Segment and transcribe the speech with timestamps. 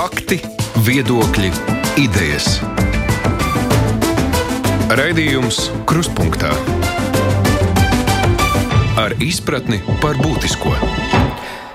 [0.00, 0.38] Fakti,
[0.80, 1.50] viedokļi,
[2.00, 2.54] idejas.
[4.96, 6.54] Raidījums Kruspunkta
[8.96, 10.72] ar izpratni par būtisko.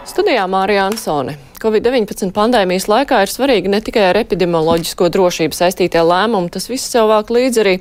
[0.10, 1.38] Studijā Mārija Ansone.
[1.66, 7.08] Covid-19 pandēmijas laikā ir svarīgi ne tikai ar epidemioloģisko drošību saistītie lēmumi, tas viss sev
[7.10, 7.72] vāk līdzi arī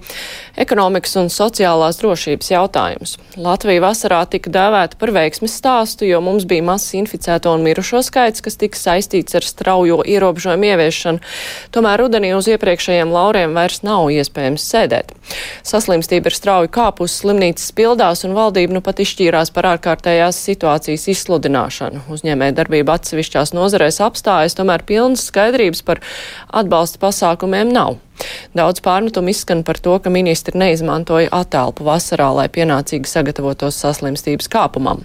[0.57, 3.12] ekonomikas un sociālās drošības jautājums.
[3.36, 8.41] Latvija vasarā tika dēvēta par veiksmes stāstu, jo mums bija mazs inficēto un mirušo skaits,
[8.46, 11.21] kas tika saistīts ar straujo ierobežojumu ieviešanu.
[11.76, 15.12] Tomēr rudenī uz iepriekšējiem lauriem vairs nav iespējams sēdēt.
[15.61, 22.07] Saslimstība ir strauji kāpus, slimnīcas pildās un valdība nu pat izšķīrās par ārkārtējās situācijas izsludināšanu.
[22.17, 26.01] Uzņēmē darbība atsevišķās nozarēs nozarēs apstājas, tomēr pilnas skaidrības par
[26.53, 27.99] atbalsta pasākumiem nav.
[28.55, 35.03] Daudz pārmetumu izskan par to, ka ministri neizmantoja atelpu vasarā, lai pienācīgi sagatavotos saslimstības kāpumam.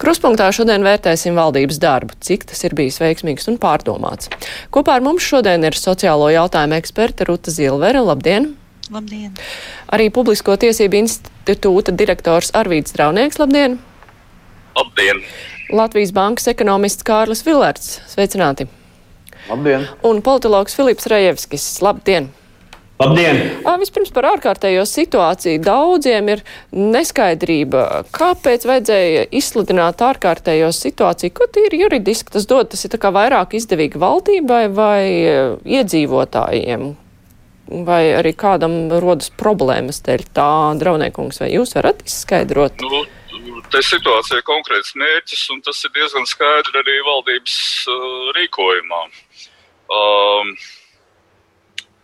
[0.00, 4.32] Kruspunktā šodien vērtēsim valdības darbu, cik tas ir bijis veiksmīgs un pārdomāts.
[4.72, 8.00] Kopā ar mums šodien ir sociālo jautājumu eksperte Ruta Zilvere.
[8.00, 8.54] Labdien!
[8.90, 9.36] Labdien!
[9.92, 13.38] Arī Publisko tiesību institūta direktors Arvīts Draunieks.
[13.44, 13.76] Labdien!
[14.80, 15.20] Labdien!
[15.70, 18.00] Latvijas bankas ekonomists Kārlis Vilērts.
[18.10, 18.66] Sveicināti!
[19.46, 19.86] Labdien!
[20.06, 21.66] Un politologs Filips Rejevskis.
[21.84, 22.26] Labdien!
[23.00, 23.38] Labdien!
[23.80, 25.60] Vispirms par ārkārtējo situāciju.
[25.62, 26.42] Daudziem ir
[26.74, 27.84] neskaidrība,
[28.16, 31.36] kāpēc vajadzēja izsludināt ārkārtējo situāciju.
[31.38, 32.72] Ko tīri juridiski tas dod?
[32.74, 35.04] Tas ir tā kā vairāk izdevīgi valdībai vai
[35.78, 36.90] iedzīvotājiem?
[37.86, 40.50] Vai arī kādam rodas problēmas dēļ tā,
[40.82, 42.82] draudniekungs, vai jūs varat izskaidrot?
[42.82, 43.04] Nu,
[43.72, 47.56] te situācija ir konkrēts mērķis, un tas ir diezgan skaidri arī valdības
[47.90, 49.00] uh, rīkojumā.
[49.90, 50.52] Um,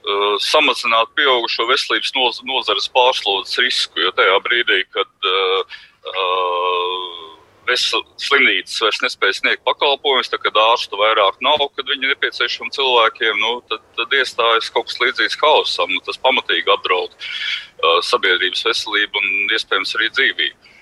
[0.06, 5.78] uh, samazināt pieaugušo veselības noz nozares pārslodzes risku, jo tajā brīdī, kad uh,
[6.12, 7.23] uh,
[7.67, 13.42] slimnīcas vairs nespēja sniegt pakalpojumus, tad, kad ārstu vairāk nav, kad viņi ir nepieciešami cilvēkiem,
[13.42, 15.91] nu, tad, tad iestājas kaut kas līdzīgs haosam.
[15.91, 20.76] Nu, tas pamatīgi apdraud uh, sabiedrības veselību un iespējams arī dzīvību.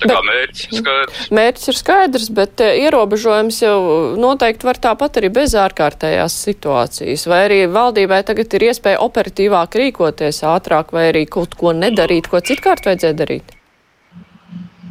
[0.00, 1.20] Tā kā mērķis ir skaidrs.
[1.36, 3.78] Mērķis ir skaidrs, bet eh, ierobežojums jau
[4.20, 7.26] noteikti var tāpat arī bez ārkārtējās situācijas.
[7.30, 12.42] Vai arī valdībai tagad ir iespēja operatīvāk rīkoties ātrāk, vai arī kaut ko nedarīt, ko
[12.44, 13.54] citkārt vajadzēja darīt?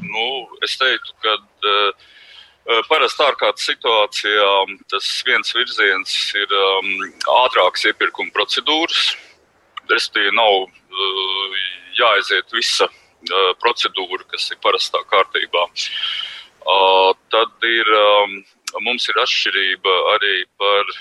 [0.09, 0.28] Nu,
[0.66, 2.07] es teiktu, ka uh,
[2.90, 4.51] parasti ārkārtas situācijā
[4.91, 6.94] tas viens virziens ir um,
[7.44, 9.11] ātrākas iepirkuma procedūras.
[9.90, 11.61] Respektīvi, nav uh,
[12.00, 12.90] jāaiziet visa
[13.62, 15.66] procedūra, kas ir parastā kārtībā.
[17.34, 17.91] Tad ir,
[18.85, 20.94] mums ir atšķirība arī par,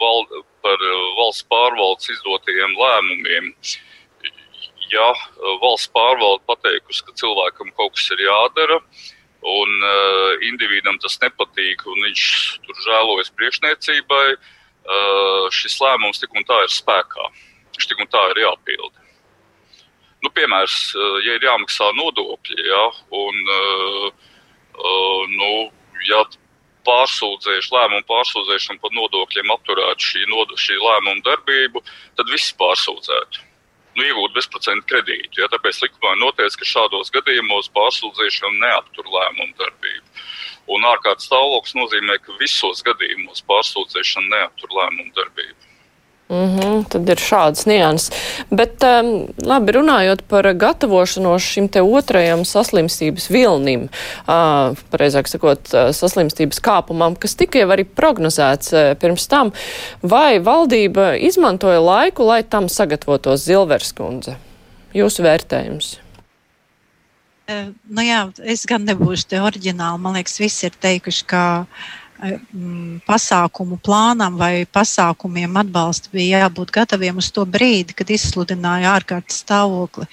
[0.00, 0.26] val,
[0.62, 0.86] par
[1.18, 3.52] valsts pārvaldes izdotajiem lēmumiem.
[4.92, 5.08] Ja
[5.62, 8.78] valsts pārvalde pateikusi, ka cilvēkam kaut kas ir jādara,
[9.46, 12.22] un uh, individam tas nepatīk, un viņš
[12.66, 17.28] tur žēlojas priekšniecībai, uh, šis lēmums tik un tā ir spēkā.
[17.74, 19.05] Viņš tik un tā ir jāpilda
[20.24, 22.84] nu, piemērs, eh, ja ir jāmaksā nodokļi, ja,
[23.20, 24.06] un, uh,
[24.76, 25.50] uh, nu,
[26.08, 26.22] ja
[26.86, 31.82] pārsūdzējuši lēmumu pārsūdzēšanu par nodokļiem apturētu šī, nod šī lēmuma darbību,
[32.18, 33.44] tad viss pārsūdzētu.
[33.96, 35.40] Nu, iegūt bezprocentu kredītu.
[35.40, 40.26] Ja, tāpēc likumā noteikts, ka šādos gadījumos pārsūdzēšana neaptur lēmumu darbību.
[40.76, 45.65] Un ārkārtas stāvoklis nozīmē, ka visos gadījumos pārsūdzēšana neaptur lēmumu darbību.
[46.28, 48.10] Mm -hmm, tad ir šāds nianses.
[48.50, 55.92] Bet, um, labi, runājot par gatavošanos šim te otrajam saslimstības vilnim, uh, pareizāk sakot, uh,
[55.94, 59.52] saslimstības kāpumam, kas tika jau arī prognozēts uh, pirms tam,
[60.02, 64.34] vai valdība izmantoja laiku, lai tam sagatavotos Zilverskundze?
[64.94, 65.98] Jūsu vērtējums?
[67.50, 69.98] Uh, nu jā, es gan nebūšu te oriģināli.
[69.98, 72.05] Man liekas, visi ir teikuši, ka Mm,
[73.06, 80.08] pasākumu plānam vai pasākumiem atbalsta bija jābūt gataviem uz to brīdi, kad izsludināja ārkārtas stāvokli.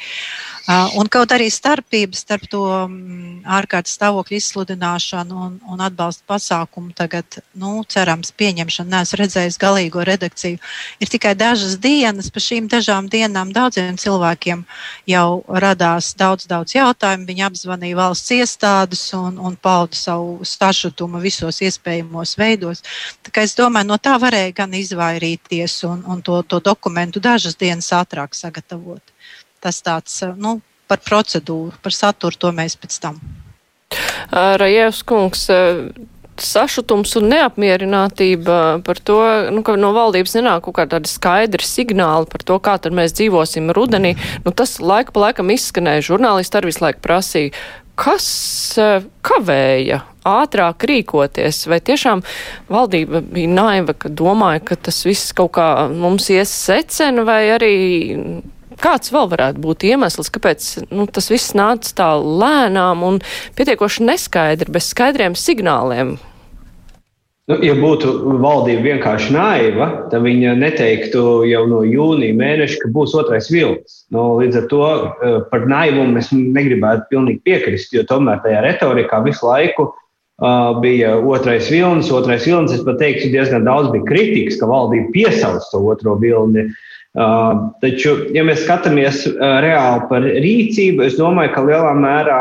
[0.72, 7.42] Un kaut arī starpības starp to mm, ārkārtas stāvokļa izsludināšanu un, un atbalsta pasākumu tagad,
[7.60, 10.62] nu, cerams, pieņemšanu, neesmu redzējis galīgo redakciju,
[11.04, 12.32] ir tikai dažas dienas.
[12.32, 14.64] Pa šīm dažām dienām daudziem cilvēkiem
[15.12, 17.28] jau radās daudz, daudz jautājumu.
[17.28, 22.86] Viņi apzvanīja valsts iestādes un, un pauda savu sašutumu visos iespējamos veidos.
[23.20, 27.60] Tā kā es domāju, no tā varēja gan izvairīties un, un to, to dokumentu dažas
[27.60, 29.13] dienas ātrāk sagatavot
[29.64, 30.58] tas tāds, nu,
[30.92, 33.22] par procedūru, par saturu to mēs pēc tam.
[34.34, 35.48] Rajevs kungs,
[36.42, 39.20] sašutums un neapmierinātība par to,
[39.54, 43.70] nu, ka no valdības nenāk kaut kādi skaidri signāli par to, kā tad mēs dzīvosim
[43.76, 44.16] rudenī.
[44.46, 46.08] Nu, tas laika pa laikam izskanēja.
[46.10, 47.54] Žurnālisti arī visu laiku prasīja,
[48.00, 48.28] kas
[49.26, 52.24] kavēja ātrāk rīkoties, vai tiešām
[52.72, 57.76] valdība bija naiva, ka domāja, ka tas viss kaut kā mums ies secena, vai arī
[58.84, 63.24] kāds vēl varētu būt iemesls, kāpēc nu, tas viss nāca tā lēnām un
[63.58, 66.18] pietiekoši neskaidri, bez skaidriem signāliem?
[67.52, 73.16] Nu, ja būtu valdība vienkārši naiva, tad viņa neteiktu jau no jūnija mēneša, ka būs
[73.20, 74.06] otrais vilnis.
[74.16, 79.20] Nu, līdz ar to eh, par naivumu es negribētu pilnīgi piekrist, jo tomēr tajā retorikā
[79.26, 82.14] visu laiku uh, bija otrais vilnis.
[82.16, 86.70] Otrais vilnis, es pat teiktu, diezgan daudz bija kritikas, ka valdība piesauc to otro vilni.
[86.70, 92.40] Uh, taču, ja mēs skatāmies reāli par rīcību, es domāju, ka lielā mērā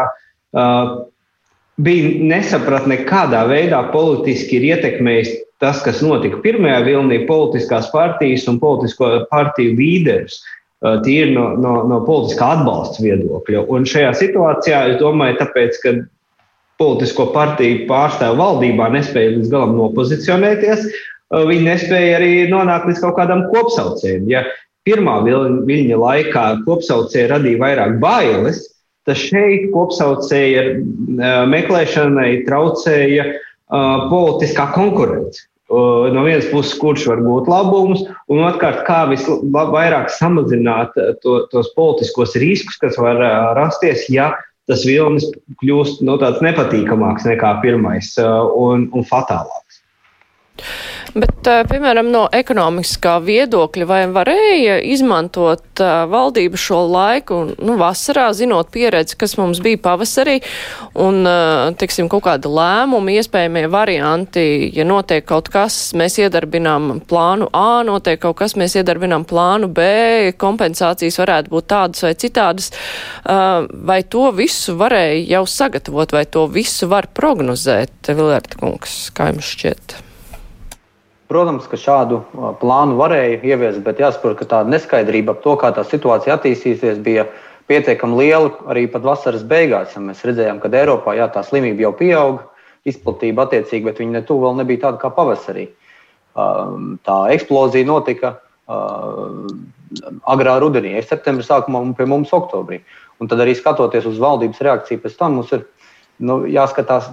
[1.83, 8.59] bija nesapratne, kādā veidā politiski ir ietekmējis tas, kas notika pirmajā vilnī, politiskās partijas un
[8.63, 10.41] politisko partiju līderus.
[10.83, 13.61] Tīri no, no, no politiskā atbalsta viedokļa.
[13.71, 15.93] Un šajā situācijā es domāju, tāpēc, ka
[16.83, 20.89] politisko partiju pārstāvju valdībā nespēja līdz galam nopozicionēties,
[21.33, 24.29] viņi nespēja arī nonākt līdz kaut kādam kopsaucējiem.
[24.31, 24.45] Ja
[24.87, 28.65] pirmā viļņa laikā kopsaucēji radīja vairāk bailes,
[29.07, 30.67] tad šeit kopsaucēja
[31.51, 35.49] meklēšanai traucēja uh, politiskā konkurence.
[35.73, 41.73] Uh, no vienas puses, kurš var būt labums, un otrkārt, kā visvairāk samazināt to, tos
[41.79, 44.35] politiskos riskus, kas var uh, rasties, ja
[44.71, 45.27] tas vilnis
[45.63, 49.81] kļūst no nu, tāds nepatīkamāks nekā pirmais un, un fatālāks.
[51.13, 59.19] Bet, piemēram, no ekonomiskā viedokļa, vai varēja izmantot valdību šo laiku, nu, vasarā, zinot pieredzi,
[59.21, 60.39] kas mums bija pavasarī,
[61.05, 61.21] un,
[61.77, 68.23] teiksim, kaut kāda lēmuma, iespējamie varianti, ja notiek kaut kas, mēs iedarbinām plānu A, notiek
[68.23, 69.85] kaut kas, mēs iedarbinām plānu B,
[70.41, 72.71] kompensācijas varētu būt tādas vai citādas,
[73.93, 79.53] vai to visu varēja jau sagatavot, vai to visu var prognozēt, Vilērta kungs, kā jums
[79.53, 79.99] šķiet?
[81.33, 82.19] Protams, ka šādu
[82.61, 87.25] plānu varēja ieviest, bet jāsaprot, ka tāda neskaidrība par to, kā tā situācija attīstīsies, bija
[87.73, 89.95] pietiekami liela arī pat vasaras beigās.
[89.97, 92.45] Ja mēs redzējām, ka Eiropā jā, tā slimība jau pieauga,
[92.85, 95.71] izplatība attiecīgi, bet viņa ne tuvu vēl nebija tāda kā pavasarī.
[97.09, 98.35] Tā eksplozija notika
[100.29, 102.83] agrā rudenī, septembrī sākumā un pie mums oktobrī.
[103.23, 105.65] Un tad arī skatoties uz valdības reakciju, pēc tam mums ir
[106.21, 107.13] nu, jāskatās,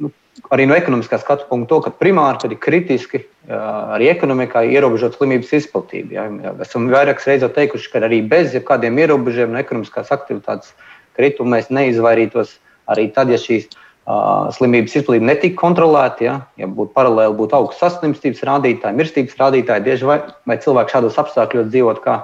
[0.00, 0.10] nu,
[0.54, 5.52] arī no ekonomiskā skatu punkta, to, ka primāri tad ir kritiski arī ekonomikai ierobežot slimības
[5.60, 6.16] izplatību.
[6.16, 6.26] Ja.
[6.64, 10.74] Esam vairākas reizes teikuši, ka arī bez kādiem ierobežojumiem no ekonomiskās aktivitātes
[11.16, 12.58] krituma mēs neizvairītos
[12.90, 16.24] arī tad, ja šīs uh, slimības izplatība netika kontrolēta.
[16.24, 20.18] Ja, ja būtu paralēli būtu augsts saslimstības rādītāji, mirstības rādītāji, bieži vai,
[20.48, 22.18] vai cilvēki šādos apstākļos dzīvot kā,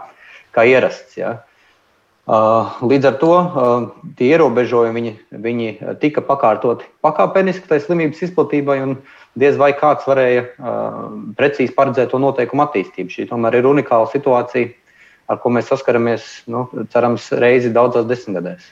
[0.57, 1.21] kā ierasts.
[1.21, 1.37] Ja.
[1.37, 1.50] Uh,
[2.31, 3.87] līdz ar to uh,
[4.19, 5.13] tie ierobežojumi viņi,
[5.43, 5.69] viņi
[6.03, 8.97] tika pakārtoti pakāpeniski tai slimības izplatībai, un
[9.41, 11.01] diez vai kāds varēja uh,
[11.39, 13.11] precīzi paredzēt to noteikumu attīstību.
[13.11, 14.71] Šī tomēr ir unikāla situācija,
[15.31, 18.69] ar ko mēs saskaramies, nu, cerams, reizi daudzās desmitgadēs.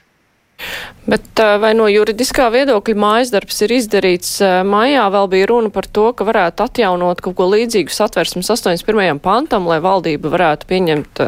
[1.09, 4.35] Bet vai no juridiskā viedokļa mājas darbs ir izdarīts?
[4.67, 9.17] Mājā vēl bija runa par to, ka varētu atjaunot kaut ko līdzīgu satversmes 81.
[9.23, 11.21] pantam, lai valdība varētu pieņemt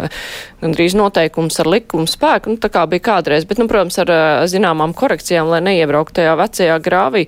[0.61, 4.13] gandrīz noteikums ar likumu spēku, nu, tā kā bija kādreiz, bet, nu, protams, ar
[4.51, 7.25] zināmām korekcijām, lai neiebrauktu tajā vecajā grāvī.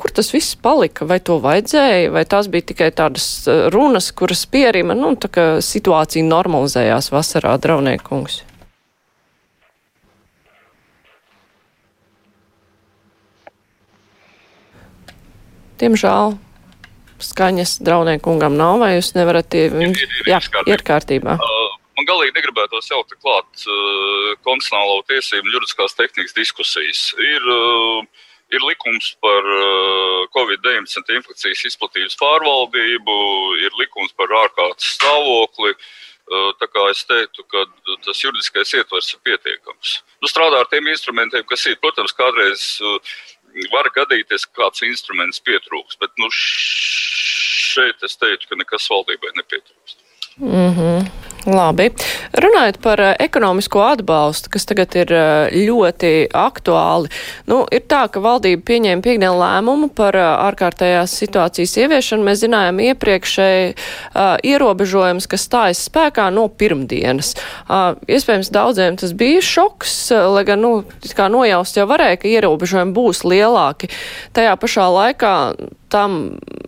[0.00, 1.04] Kur tas viss palika?
[1.10, 3.28] Vai to vajadzēja, vai tās bija tikai tādas
[3.74, 8.40] runas, kuras pierima, nu, tā kā situācija normalizējās vasarā, draudniekungs?
[15.80, 16.36] Diemžēl
[17.24, 19.74] skaņas draudniekungam nav, vai jūs nevarat ir,
[20.28, 20.40] jā,
[20.70, 21.38] ir kārtībā.
[21.38, 27.02] Uh, man galīgi negribētos jaukt klāt uh, konstitucionālo tiesību un juridiskās tehnikas diskusijas.
[27.18, 33.20] Ir, uh, ir likums par uh, Covid-19 infekcijas izplatības pārvaldību,
[33.64, 35.76] ir likums par ārkārtas stāvokli.
[36.24, 37.66] Uh, tā kā es teiktu, ka
[38.06, 39.98] tas juridiskais ietvers ir pietiekams.
[40.24, 41.76] Nu, strādā ar tiem instrumentiem, kas ir.
[41.82, 43.16] Protams, kādreiz uh,
[43.72, 50.02] var gadīties, ka kāds instruments pietrūks, bet nu, šeit es teiktu, ka nekas valdībai nepietrūkst.
[50.42, 51.33] Mm -hmm.
[51.44, 51.90] Labi.
[52.40, 57.10] Runājot par uh, ekonomisko atbalstu, kas tagad ir uh, ļoti aktuāli,
[57.50, 62.24] nu, ir tā, ka valdība pieņēma piekdienu lēmumu par uh, ārkārtējās situācijas ieviešanu.
[62.24, 67.34] Mēs zinājām iepriekšēji uh, ierobežojums, kas stājas spēkā no pirmdienas.
[67.68, 69.98] Uh, iespējams, daudziem tas bija šoks,
[70.32, 70.72] lai gan, nu,
[71.12, 73.92] kā nojaust jau varēja, ka ierobežojumi būs lielāki.
[74.32, 75.34] Tajā pašā laikā
[75.92, 76.63] tam Eh,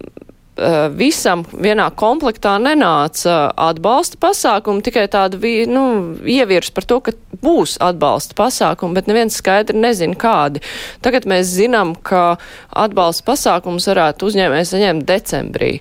[0.96, 5.36] visam vienā komplektā nenāca atbalsta pasākumu, tikai tāda
[5.68, 5.84] nu,
[6.24, 10.62] ievirs par to, ka būs atbalsta pasākumi, bet neviens skaidri nezina, kādi.
[11.04, 12.38] Tagad mēs zinām, ka
[12.72, 15.76] atbalsta pasākums varētu uzņēmējs saņemt decembrī.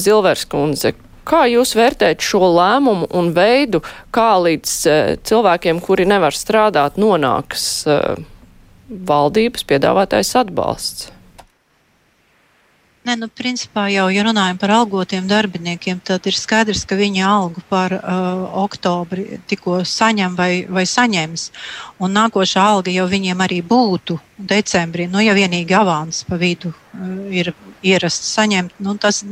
[0.00, 0.94] Zilvers kundze,
[1.28, 3.82] Kā jūs vērtējat šo lēmumu un veidu,
[4.16, 7.84] kā līdz uh, cilvēkiem, kuri nevar strādāt, nonāks
[8.88, 11.10] valdības piedāvātais atbalsts?
[13.08, 17.62] Nē, nu, principā jau, ja runājam par algotiem darbiniekiem, tad ir skaidrs, ka viņi algu
[17.70, 21.46] par uh, oktobri tikko saņem vai, vai saņems.
[22.04, 27.14] Un nākošā alga jau viņiem arī būtu decembrī, nu, ja vienīgi avans pa vidu uh,
[27.32, 28.76] ir ierasts saņemt.
[28.84, 29.22] Nu, tas,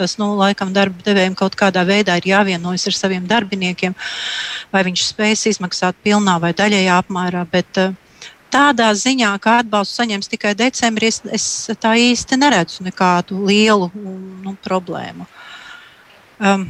[0.00, 3.98] tas, nu, laikam, darba devējiem kaut kādā veidā ir jāvienojas ar saviem darbiniekiem,
[4.72, 7.44] vai viņš spēs izmaksāt pilnā vai daļējā apmērā.
[7.52, 7.92] Bet, uh,
[8.54, 11.46] tādā ziņā, ka atbalstu saņems tikai decembrī, es, es
[11.82, 15.26] tā īsti neredzu nekādu lielu nu, problēmu.
[16.38, 16.66] Um,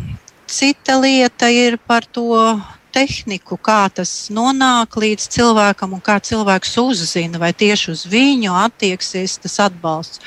[0.49, 2.57] cita lieta ir par to
[2.95, 9.41] tehniku, kā tas nonāk līdz cilvēkam un kā cilvēks uzzina, vai tieši uz viņu attieksies
[9.43, 10.23] tas atbalsts.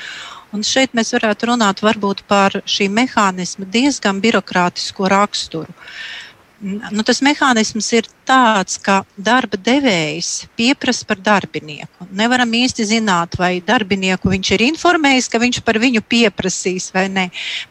[0.52, 1.82] Un šeit mēs varētu runāt
[2.28, 5.68] par šī mehānisma diezgan birokrātisko raksturu.
[5.68, 6.27] Uh,
[6.58, 12.08] Nu, tas mehānisms ir tāds, ka darba devējs pieprasa par darbinieku.
[12.18, 17.28] Nevaram īsti zināt, vai darbinieku viņš ir informējis, ka viņš par viņu pieprasīs vai nē.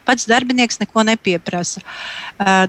[0.08, 1.82] Pats darbinieks neko nepieprasa.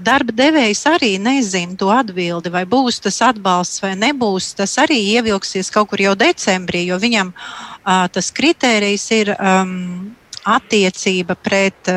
[0.04, 4.52] Darba devējs arī nezina to atbildi, vai būs tas atbalsts vai nebūs.
[4.60, 7.32] Tas arī ievilksies kaut kur jau decembrī, jo viņam
[8.12, 10.12] tas kritērijs ir um,
[10.44, 11.94] attiecība pret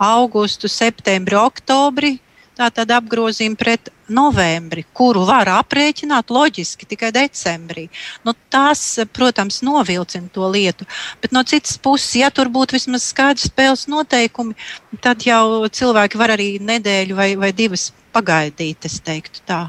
[0.00, 2.16] augustu, septembri, oktobri
[2.60, 7.86] tātad apgrozījumi pret novembri, kuru var aprēķināt loģiski tikai decembrī.
[8.26, 8.82] Nu, tas,
[9.14, 10.86] protams, novilcina to lietu.
[11.22, 14.56] Bet no citas puses, ja tur būtu vismaz skaidrs spēles noteikumi,
[15.04, 19.68] tad jau cilvēki var arī nedēļu vai, vai divas pagaidīt, es teiktu tā.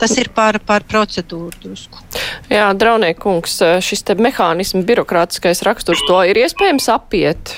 [0.00, 2.00] Tas ir par, par procedūru drusku.
[2.50, 7.54] Jā, Draunieks, šis te mehānisms, birokrātiskais raksturs, to ir iespējams apiet?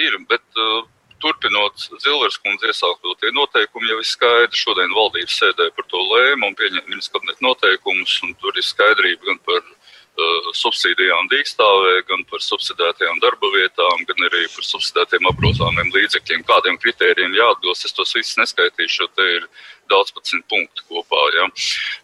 [0.00, 0.86] Ir, bet uh,
[1.22, 4.60] turpinot Zilvers kundze iesākto tie noteikumi, jau ir skaidri.
[4.60, 9.28] Šodien valdības sēdē par to lēma un pieņem ministrs kabinetu noteikumus, un tur ir skaidrība
[9.28, 15.92] gan par uh, subsīdijām dīkstāvē, gan par subsidētajām darba vietām, gan arī par subsidētiem apgrozāmiem
[15.96, 17.88] līdzekļiem, kādiem kritērijiem jāatbilst.
[17.88, 19.48] Es tos visus neskaitīšu, jo te ir
[19.92, 21.22] daudz simt punktu kopā.
[21.36, 21.50] Ja.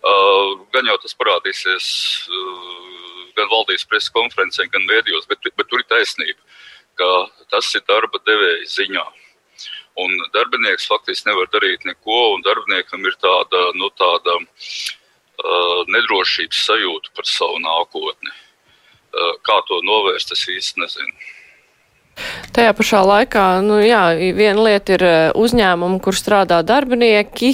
[0.02, 1.88] Uh, gan jau tas parādīsies
[2.28, 2.94] uh,
[3.37, 6.40] gan valdības preses konferencē, gan mēdījos, bet, bet tur ir taisnība
[6.99, 7.11] ka
[7.53, 9.05] tas ir darba devēja ziņā.
[10.05, 17.15] Un darbinieks faktiski nevar darīt neko, un darbiniekam ir tāda, nu, tāda uh, nedrošības sajūta
[17.17, 18.35] par savu nākotni.
[19.17, 21.33] Uh, kā to novērst, es īsti nezinu.
[22.57, 24.03] Tajā pašā laikā, nu jā,
[24.37, 25.03] viena lieta ir
[25.37, 27.50] uzņēmumi, kur strādā darbinieki,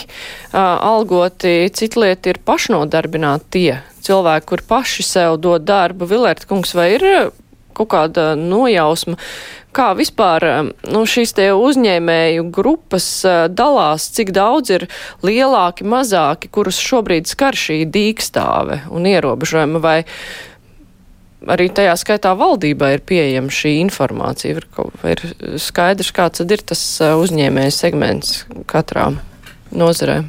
[0.55, 6.07] algoti, cita lieta ir pašnodarbināti tie cilvēki, kur paši sev dod darbu.
[6.11, 7.07] Vilērta kungs, vai ir
[7.77, 9.19] kaut kāda nojausma,
[9.73, 10.47] kā vispār
[10.93, 14.87] nu, šīs te uzņēmēju grupas eh, dalās, cik daudz ir
[15.25, 19.99] lielāki, mazāki, kurus šobrīd skar šī dīkstāve un ierobežojuma, vai
[21.51, 24.63] arī tajā skaitā valdībā ir pieejama šī informācija,
[25.03, 25.25] vai ir
[25.63, 29.11] skaidrs, kāds tad ir tas eh, uzņēmēju segments katrā
[29.73, 30.23] nozarē.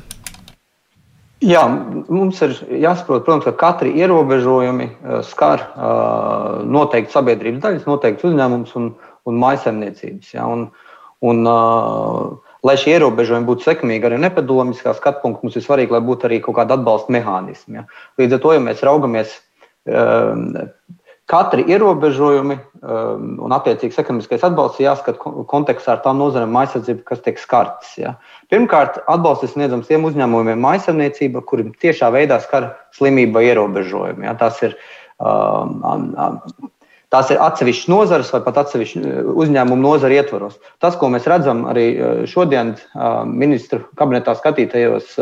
[1.43, 1.63] Jā,
[2.07, 8.71] mums ir jāsaprot, protams, ka katri ierobežojumi eh, skar uh, noteikti sabiedrības daļas, noteikti uzņēmums
[8.79, 8.89] un,
[9.27, 10.29] un maisaimniecības.
[10.37, 10.69] Ja, un,
[11.25, 16.03] un, uh, lai šie ierobežojumi būtu sekmīgi arī nepadomiskā skatu punkta, mums ir svarīgi, lai
[16.05, 17.81] būtu arī kaut kāda atbalsta mehānismi.
[17.81, 17.87] Ja.
[18.21, 19.35] Līdz ar to, ja mēs raugamies
[19.91, 20.69] uh,
[21.31, 27.39] Katri ierobežojumi um, un attiecīgs ekonomiskais atbalsts jāskata kontekstā ar tām nozarēm aizsardzību, kas tiek
[27.39, 27.93] skartas.
[27.95, 28.17] Ja.
[28.51, 34.27] Pirmkārt, atbalsts ir sniedzams tiem uzņēmumiem, maisaimniecība, kuriem tiešā veidā skar slimība ierobežojumi.
[34.27, 34.35] Ja.
[34.39, 34.75] Tas ir,
[35.23, 36.71] um, um,
[37.13, 40.55] Tās ir atsevišķas nozares vai pat atsevišķu uh, uzņēmumu nozara ietvaros.
[40.81, 45.13] Tas, ko mēs redzam arī uh, šodien uh, ministru kabinetā skatītajos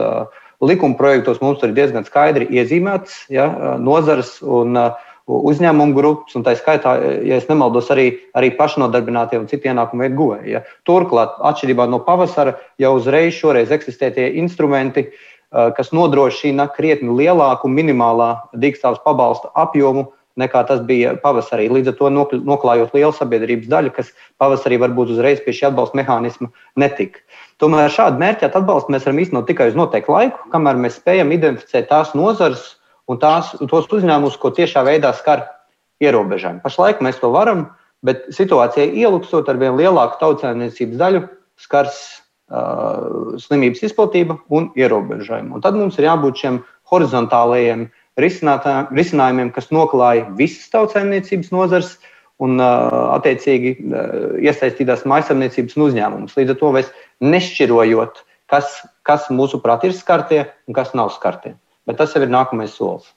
[0.62, 3.48] likuma projektos, mums ir diezgan skaidri iezīmētas ja,
[3.81, 6.95] nozares un uh, uzņēmumu grupas, un tā skaitā,
[7.27, 10.55] ja nemaldos, arī, arī pašnodarbinātie un citu ienākumu veidu guvēji.
[10.55, 10.63] Ja.
[10.87, 15.09] Turklāt, atšķirībā no pavasara, jau uzreiz šoreiz eksistē tie instrumenti,
[15.51, 20.07] kas nodrošina krietni lielāku minimālā dīkstāvs pabalsta apjomu
[20.39, 21.67] nekā tas bija pavasarī.
[21.71, 22.09] Līdz ar to
[22.47, 26.47] noklājot lielu sabiedrības daļu, kas pavasarī varbūt uzreiz pie šī atbalsta mehānisma
[26.79, 27.19] netika.
[27.61, 31.91] Tomēr šādu mērķētu atbalstu mēs varam īstenot tikai uz noteiktu laiku, kamēr mēs spējam identificēt
[31.91, 32.77] tās nozares,
[33.11, 35.45] un tās, tos uzņēmumus, ko tiešā veidā skar
[36.01, 36.63] ierobežojumi.
[36.63, 37.67] Pašlaik mēs to varam,
[38.05, 41.23] bet situācijai ielūkstot ar vien lielāku tautsēmniecības daļu
[41.61, 41.97] skars
[42.51, 45.53] uh, slimības izplatība un ierobežojumi.
[45.55, 47.89] Un tad mums ir jābūt šiem horizontālajiem
[48.19, 51.93] risinājumiem, kas noklāja visas tautsēmniecības nozars
[52.41, 56.37] un, uh, attiecīgi, uh, iesaistītās maisaimniecības un uzņēmumus.
[56.39, 61.53] Līdz ar to mēs nešķirojot, kas, kas mūsuprāt ir skartie un kas nav skartie.
[61.91, 63.10] Bet tas jau ir nākamais solis.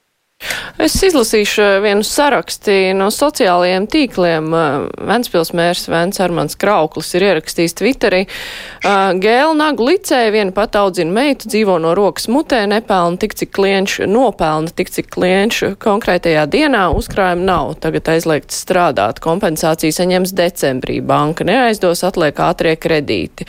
[0.84, 4.48] Es izlasīšu eh, vienu saraksti no sociālajiem tīkliem.
[4.58, 4.72] Eh,
[5.06, 8.24] Ventspils mērs Vents Armans Krauklis ir ierakstījis Twitterī.
[8.26, 13.54] Eh, Gēla nagu licēja viena pat audzina meitu, dzīvo no rokas mutē, nepelna tik, cik
[13.54, 17.76] klienš, nopelna tik, cik klienš konkrētajā dienā, uzkrājuma nav.
[17.86, 19.22] Tagad aizliegts strādāt.
[19.24, 20.98] Kompensāciju saņems decembrī.
[21.06, 23.46] Banka neaizdos, atliek ātrie kredīti.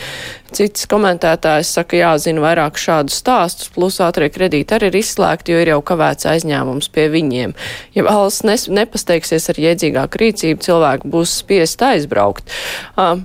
[0.56, 5.74] Cits komentētājs saka, jāzina vairāk šādu stāstus, plus ātrie kredīti arī ir izslēgti, jo ir
[5.74, 7.56] jau kavēts aizņēmums pie viņiem.
[7.96, 12.52] Ja valsts nes, nepasteigsies ar jēdzīgāku rīcību, cilvēki būs spiest aizbraukt.
[12.96, 13.22] Uh,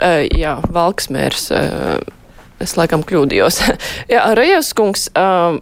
[0.00, 1.50] uh, jā, Valksmērs.
[1.54, 1.98] Uh,
[2.60, 3.62] es laikam kļūdījos.
[4.14, 5.08] jā, Rejas kungs.
[5.16, 5.60] Uh,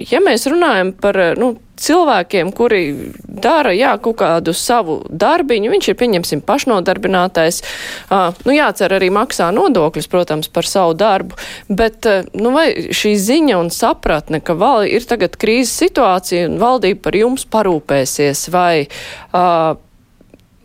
[0.00, 2.82] ja mēs runājam par nu, cilvēkiem, kuri
[3.24, 9.50] dara jā, kaut kādu savu darbiņu, viņš ir, pieņemsim, pašnodarbinātais, uh, nu, jācer arī maksā
[9.56, 14.84] nodokļus, protams, par savu darbu, bet uh, nu, vai šī ziņa un sapratne, ka val,
[14.86, 19.78] ir tagad krīzes situācija un valdība par jums parūpēsies, vai uh,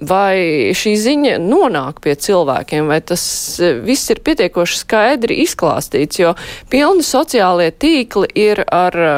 [0.03, 3.23] vai šī ziņa nonāk pie cilvēkiem, vai tas
[3.63, 6.33] e, viss ir pietiekoši skaidri izklāstīts, jo
[6.71, 9.15] pilni sociālie tīkli ir ar e,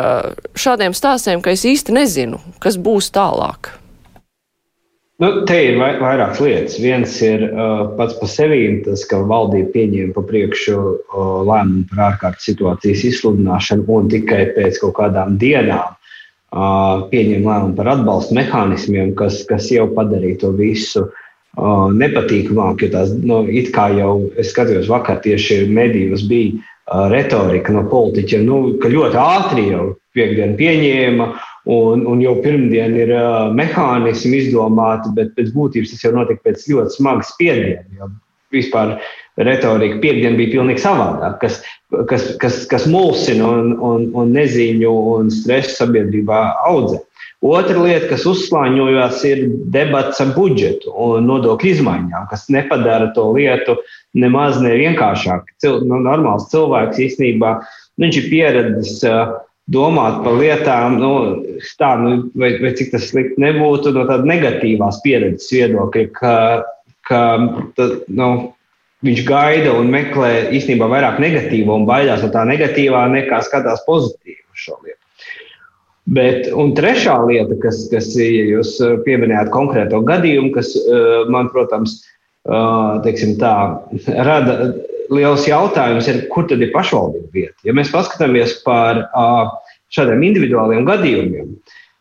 [0.58, 3.74] šādiem stāstiem, ka es īsti nezinu, kas būs tālāk.
[5.18, 6.76] Nu, te ir vairākas lietas.
[6.78, 12.04] Viens ir uh, pats par sevi tas, ka valdība pieņēma pa priekšu uh, lēmumu par
[12.12, 15.98] ārkārtas situācijas izsludināšanu un tikai pēc kaut kādām dienām
[16.54, 21.08] pieņem lēmumu par atbalsta mehānismiem, kas, kas jau padarīja to visu
[21.58, 22.86] nepatīkamāk.
[22.86, 26.56] Jo tās, nu, it kā jau es skatījos vakar, tieši medijos bija
[27.12, 31.30] retorika no politiķiem, nu, ka ļoti ātri jau piekdienu pieņēma.
[31.68, 36.62] Un, un jau pirmdien ir uh, mehānismi izdomāti, bet pēc būtības tas jau notika pēc
[36.72, 38.08] ļoti smagas spiediena.
[38.56, 38.94] Vispār
[39.38, 41.60] retorika piekdiena bija pilnīgi savādāk, kas,
[42.10, 47.04] kas, kas, kas mulsina un, un, un neziņu un stresu sabiedrībā audzē.
[47.46, 53.78] Otra lieta, kas uzslāņojās, ir debats par budžetu un nodokļu izmaiņām, kas nepadara to lietu
[54.18, 55.52] nemaz nevienkāršāk.
[55.62, 57.60] Cil, nu, normāls cilvēks īstenībā
[58.02, 59.38] viņš ir pieredzējis uh,
[59.70, 61.14] domāt par lietām, nu,
[61.78, 66.36] tā, nu, vai, vai cik tas slikti nebūtu, no tādas negatīvās pieredzes viedokļa, ka,
[67.06, 67.22] ka
[67.78, 68.32] tā, nu,
[69.06, 74.42] viņš gaida un meklē īstenībā vairāk negatīvo un baidās no tā negatīvā, nekā skatās pozitīvi
[74.42, 75.02] uz šo lietu.
[76.18, 80.72] Bet, un trešā lieta, kas, kas ja jūs pieminējāt konkrēto gadījumu, kas
[81.34, 82.00] man, protams,
[83.04, 83.56] teiksim, tā,
[84.30, 84.72] rada
[85.14, 87.58] liels jautājums, ir, kur tad ir pašvaldība vieta.
[87.68, 89.04] Ja mēs paskatāmies par
[89.94, 91.54] šādiem individuāliem gadījumiem,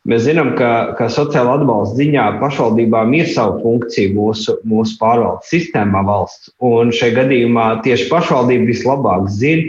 [0.07, 6.05] Mēs zinām, ka, ka sociāla atbalsta ziņā pašvaldībām ir sava funkcija mūsu, mūsu pārvaldes sistēmā
[6.07, 6.53] valsts.
[6.63, 9.67] Un šajā gadījumā tieši pašvaldība vislabāk zina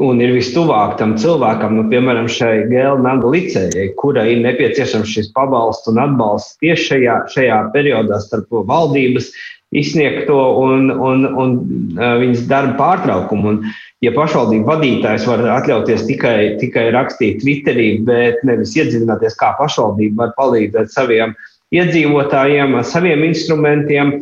[0.00, 5.32] un ir vistuvāk tam cilvēkam, nu, piemēram, šai Gēla Nanda licējai, kura ir nepieciešams šis
[5.36, 9.30] pabalsts un atbalsts tieši šajā, šajā periodā starp valdības
[9.72, 11.54] izsniegto un, un, un
[11.96, 13.54] uh, viņas darba pārtraukumu.
[13.54, 13.70] Un,
[14.04, 20.36] ja pašvaldību vadītājs var atļauties tikai, tikai rakstīt Twitterī, bet nevis iedziļināties, kā pašvaldība var
[20.40, 21.36] palīdzēt saviem
[21.72, 24.12] iedzīvotājiem saviem instrumentiem,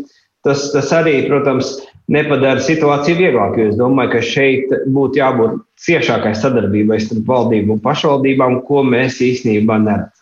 [0.47, 1.79] tas, tas arī, protams,
[2.11, 3.69] nepadara situāciju vieglāku.
[3.71, 9.79] Es domāju, ka šeit būtu jābūt ciešākai sadarbībai starp valdību un pašvaldībām, ko mēs īstenībā
[9.83, 10.20] neredzam.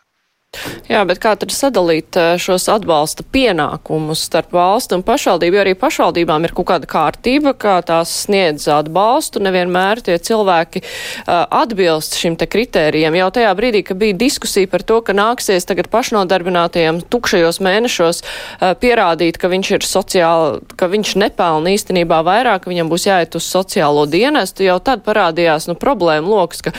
[0.89, 5.59] Jā, bet kā tad sadalīt eh, šos atbalsta pienākumus starp valstu un pašvaldību?
[5.59, 9.43] Jo arī pašvaldībām ir kaut kāda kārtība, kā tās sniedz atbalstu.
[9.45, 13.19] Nevienmēr tie cilvēki uh, atbilst šim te kritērijam.
[13.21, 18.73] Jau tajā brīdī, kad bija diskusija par to, ka nāksies tagad pašnodarbinātajiem tukšajos mēnešos uh,
[18.81, 23.45] pierādīt, ka viņš ir sociāli, ka viņš nepelna īstenībā vairāk, ka viņam būs jāiet uz
[23.45, 26.75] sociālo dienestu, jau tad parādījās nu, problēma loks, ka,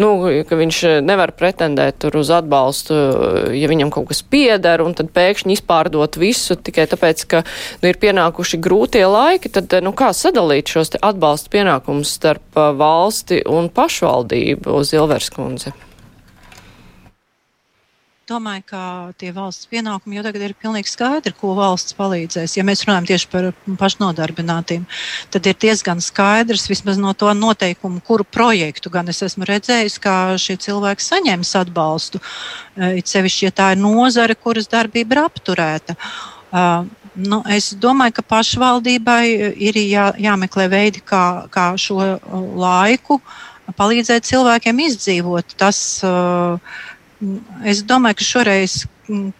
[0.00, 0.16] nu,
[0.48, 3.09] ka viņš nevar pretendēt tur uz atbalstu
[3.56, 7.42] ja viņam kaut kas pieder, un tad pēkšņi izpārdot visu tikai tāpēc, ka
[7.82, 13.42] nu, ir pienākuši grūtie laiki, tad nu, kā sadalīt šos atbalsta pienākumus starp uh, valsti
[13.50, 15.74] un pašvaldību uz Ilverskundzi?
[18.30, 18.82] Domāju, ka
[19.20, 22.56] tie valsts pienākumi jau tagad ir pilnīgi skaidri, ko valsts palīdzēs.
[22.58, 23.48] Ja mēs runājam tieši par
[23.80, 24.86] pašnodarbinātiem,
[25.34, 30.16] tad ir diezgan skaidrs vismaz no to noteikumu, kuru projektu gan es esmu redzējis, kā
[30.40, 32.22] šie cilvēki saņems atbalstu.
[32.78, 35.98] Eh, it sevišķi, ja tā ir nozare, kuras darbība ir apturēta.
[36.50, 36.88] Uh,
[37.20, 39.24] Nu, es domāju, ka pašvaldībai
[39.58, 41.98] ir jā, jāmeklē veidi, kā, kā šo
[42.54, 43.18] laiku
[43.76, 45.56] palīdzēt cilvēkiem izdzīvot.
[45.58, 45.80] Tas,
[47.68, 48.84] es domāju, ka šoreiz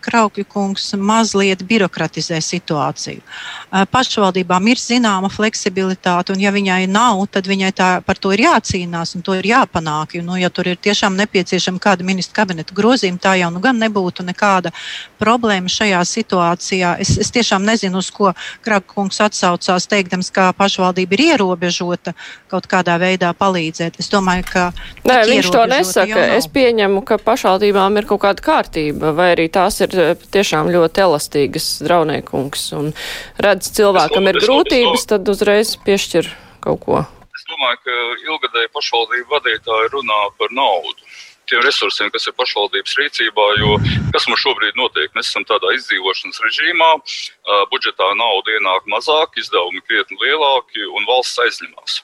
[0.02, 3.22] Kraukļa kungs mazliet birokratizē situāciju.
[3.70, 9.14] Pašvaldībām ir zināma fleksibilitāte, un ja viņai nav, tad viņai tā, par to ir jācīnās
[9.16, 10.16] un to ir jāpanāk.
[10.18, 13.78] Jo, nu, ja tur ir tiešām nepieciešama kāda ministra kabineta grozījuma, tā jau nu gan
[13.80, 14.72] nebūtu nekāda
[15.20, 16.96] problēma šajā situācijā.
[17.02, 18.34] Es, es tiešām nezinu, uz ko
[18.66, 22.14] Kraukļa kungs atsaucās, teikdams, ka pašvaldība ir ierobežota
[22.50, 24.00] kaut kādā veidā palīdzēt.
[24.02, 24.66] Es domāju, ka.
[25.06, 26.26] Nē, viņš to nesaka.
[26.36, 30.72] Es pieņemu, ka pašvaldībām ir kaut kāda kārtība, vai arī tā tās ir eh, tiešām
[30.72, 32.92] ļoti elastīgas draunēkungs un
[33.44, 36.30] redz cilvēkam ir grūtības, tad uzreiz piešķir
[36.64, 37.00] kaut ko.
[37.30, 41.10] Es domāju, ka ilgadēji pašvaldību vadītāji runā par naudu
[41.50, 43.76] tiem resursiem, kas ir pašvaldības rīcībā, jo
[44.14, 45.10] kas mums šobrīd notiek?
[45.16, 46.90] Mēs esam tādā izdzīvošanas režīmā,
[47.72, 51.96] budžetā nauda ienāk mazāk, izdevumi krietni lielāki un valsts aizņemās.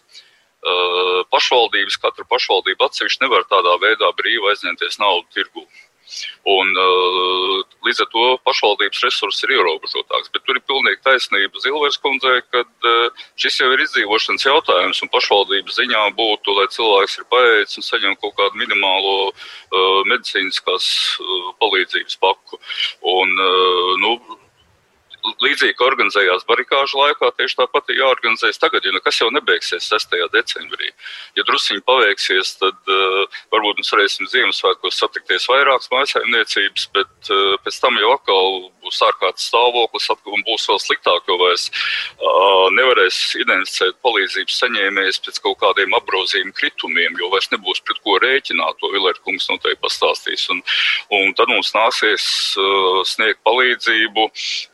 [1.31, 5.63] Pašvaldības, katra pašvaldība atsevišķi nevar tādā veidā brīvi aizņemties naudu tirgū.
[6.47, 10.31] Un, uh, līdz ar to pašvaldības resursi ir ierobežotāks.
[10.35, 15.03] Bet tur ir pilnīgi taisnība Zilvers kundzei, ka uh, šis jau ir izdzīvošanas jautājums.
[15.03, 20.91] Un pašvaldības ziņā būtu, lai cilvēks ir paēdis un saņem kaut kādu minimālo uh, medicīniskās
[21.63, 22.61] palīdzības paku.
[23.17, 23.33] Un,
[24.03, 24.17] nu,
[25.43, 30.17] līdzīgi organizējās barikāžu laikā, tieši tāpat ir jāorganizējas tagad, jo nekas jau nebeigsies 6.
[30.35, 30.93] decembrī.
[31.39, 37.81] Ja drusciņi paveiksies, tad uh, varbūt mēs varēsim Ziemassvētkos satikties vairākas mājsaimniecības, bet uh, pēc
[37.83, 38.53] tam jau atkal
[38.87, 45.41] būs ārkārtas stāvoklis, un būs vēl sliktāk, jo vairs uh, nevarēs identificēt palīdzības saņēmējus pēc
[45.45, 48.79] kaut kādiem apgrozījuma kritumiem, jo vairs nebūs pret ko rēķināt.
[48.81, 50.47] To Vilēra kungs noteikti pastāstīs.
[50.55, 50.63] Un,
[51.19, 52.27] un tad mums nāksies
[52.61, 54.29] uh, sniegt palīdzību.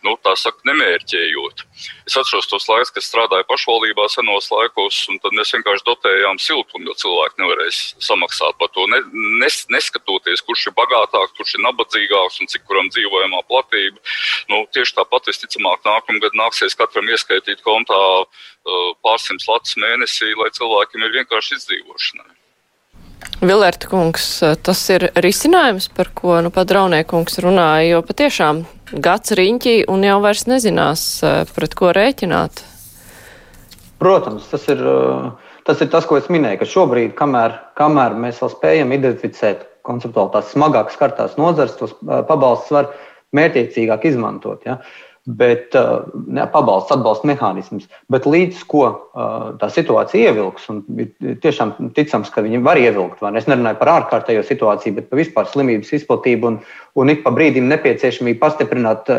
[0.07, 1.67] Nu, tās saka, nemērķējot.
[2.09, 6.89] Es atceros tos laikus, kad strādāju pašvaldībā senos laikos, un tad mēs vienkārši dotējām siltumu,
[6.91, 8.89] jo cilvēki nevarēs samaksāt par to.
[8.91, 9.03] Ne,
[9.43, 14.03] nes, neskatoties, kurš ir bagātāks, kurš ir nabadzīgāks un cik kuram dzīvojamā platība.
[14.51, 21.07] Nu, tieši tāpat visticamāk nākamgad nāksies katram ieskaitīt kontā uh, pārsimts latus mēnesī, lai cilvēkiem
[21.07, 22.42] ir vienkārši izdzīvošanai.
[23.43, 24.27] Vilērta kungs,
[24.63, 30.05] tas ir risinājums, par ko nu pat Draunē kungs runāja, jo patiešām gads riņķī un
[30.05, 32.63] jau vairs nezinās, eh, pret ko rēķināt.
[33.99, 35.31] Protams, tas ir, eh,
[35.65, 40.33] tas ir tas, ko es minēju, ka šobrīd, kamēr, kamēr mēs vēl spējam identificēt konceptuāli
[40.33, 42.93] tās smagāk skartās nozares, tos eh, pabalstus var
[43.35, 44.63] mērķiecīgāk izmantot.
[44.67, 44.79] Ja?
[45.27, 45.75] Bet
[46.27, 47.87] ne, pabalsts, atbalsta mehānisms.
[48.11, 48.87] Bet līdz ko
[49.61, 50.81] tā situācija ievilks, un
[51.45, 53.43] tiešām ticams, ka viņi var ievilkt, vai ne?
[53.43, 56.59] Es nerunāju par ārkārtējo situāciju, bet par vispār slimības izplatību un,
[56.99, 59.13] un ik pa brīdim nepieciešamību pastiprināt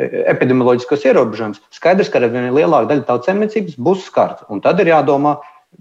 [0.00, 1.62] epidemioloģiskos ierobežojumus.
[1.74, 5.36] Skaidrs, ka ar vien lielāka daļa tautsēmniecības būs skarta, un tad ir jādomā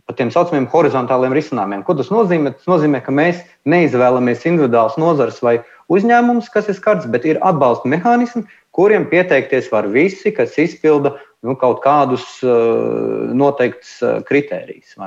[0.05, 1.83] par tiem saucamiem horizontāliem risinājumiem.
[1.85, 2.53] Ko tas nozīmē?
[2.57, 5.59] Tas nozīmē, ka mēs neizvēlamies individuāls nozars vai
[5.93, 11.55] uzņēmums, kas ir skarts, bet ir atbalsta mehānismi, kuriem pieteikties var visi, kas izpilda nu,
[11.59, 14.97] kaut kādus uh, noteiktus uh, kritērijus.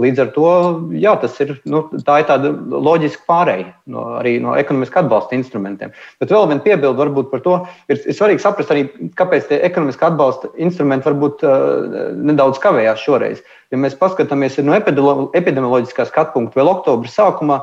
[0.00, 0.52] Līdz ar to
[0.96, 1.12] jā,
[1.44, 5.92] ir, nu, tā ir tāda loģiska pārēja no, arī no ekonomiskā atbalsta instrumentiem.
[6.22, 7.58] Bet vēl viena piebilde varbūt par to
[7.92, 8.86] ir, ir svarīgi saprast arī,
[9.20, 13.44] kāpēc tie ekonomiskā atbalsta instrumenti varbūt uh, nedaudz kavējās šoreiz.
[13.72, 17.60] Ja mēs paskatāmies no epidemioloģiskā skatu punkta, vēl oktobra sākumā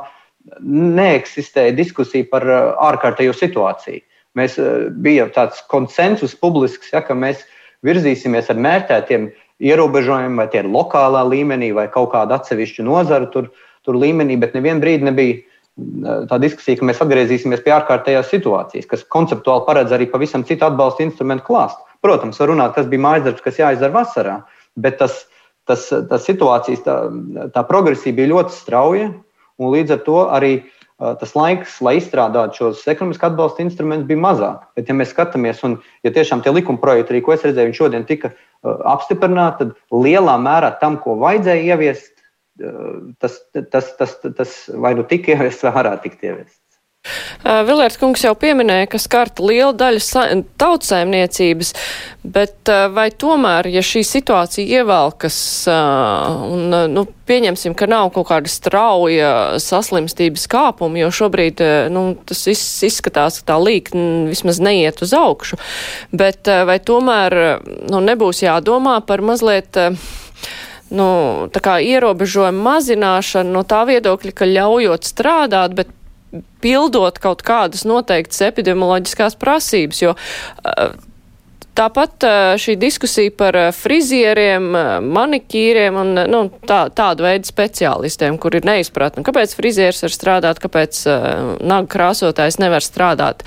[0.60, 4.02] neeksistēja diskusija par uh, ārkārtējo situāciju.
[4.38, 7.44] Mēs uh, bija tāds konsensus publisks, ja, ka mēs
[7.86, 13.50] virzīsimies ar mērķētiem ierobežojumi, vai tie ir lokālā līmenī, vai kaut kāda atsevišķa nozara tur,
[13.86, 18.88] tur līmenī, bet nevienu brīdi nebija mm, tā diskusija, ka mēs atgriezīsimies pie ārkārtējās situācijas,
[18.90, 21.84] kas konceptuāli paredz arī pavisam citu atbalsta instrumentu klāstu.
[22.00, 24.36] Protams, var runāt, kas bija mājas darbs, kas jāizdara vasarā,
[24.80, 25.26] bet tas,
[25.68, 26.96] tas, tas situācijas, tā,
[27.52, 29.10] tā progresija bija ļoti strauja,
[29.60, 30.52] un līdz ar to arī
[31.20, 34.66] tas laiks, lai izstrādātu šos ekonomiskā atbalsta instrumentus, bija mazāk.
[34.76, 38.04] Bet, ja mēs skatāmies, un ja tiešām tie likuma projekti, arī ko es redzēju, šodien
[38.04, 42.10] tika Uh, apstiprināt, tad lielā mērā tam, ko vajadzēja ieviest,
[43.24, 43.38] tas,
[43.72, 44.50] tas, tas, tas
[44.84, 46.69] vai nu tika ieviests, vai varētu tikt ieviests.
[47.40, 51.72] Vilērts kungs jau pieminēja, ka skarta liela daļa tautsēmniecības,
[52.36, 55.38] bet vai tomēr, ja šī situācija ievelkas
[55.70, 59.32] un, nu, pieņemsim, ka nav kaut kāda strauja
[59.62, 65.58] saslimstības kāpuma, jo šobrīd, nu, tas izskatās, ka tā līkne vismaz neiet uz augšu,
[66.12, 67.40] bet vai tomēr,
[67.88, 69.80] nu, nebūs jādomā par mazliet
[70.90, 71.08] nu,
[71.48, 75.96] ierobežojumu mazināšanu no tā viedokļa, ka ļaujot strādāt, bet
[76.62, 80.92] pildot kaut kādas noteiktas epidemioloģiskās prasības, jo uh,
[81.80, 82.26] tāpat
[82.60, 84.66] šī diskusija par frizieriem,
[85.06, 91.00] manikīriem un nu, tā, tādu veidu speciālistiem, kur ir neizpratne, kāpēc frizieris var strādāt, kāpēc
[91.60, 93.46] nagu krāsotājs nevar strādāt.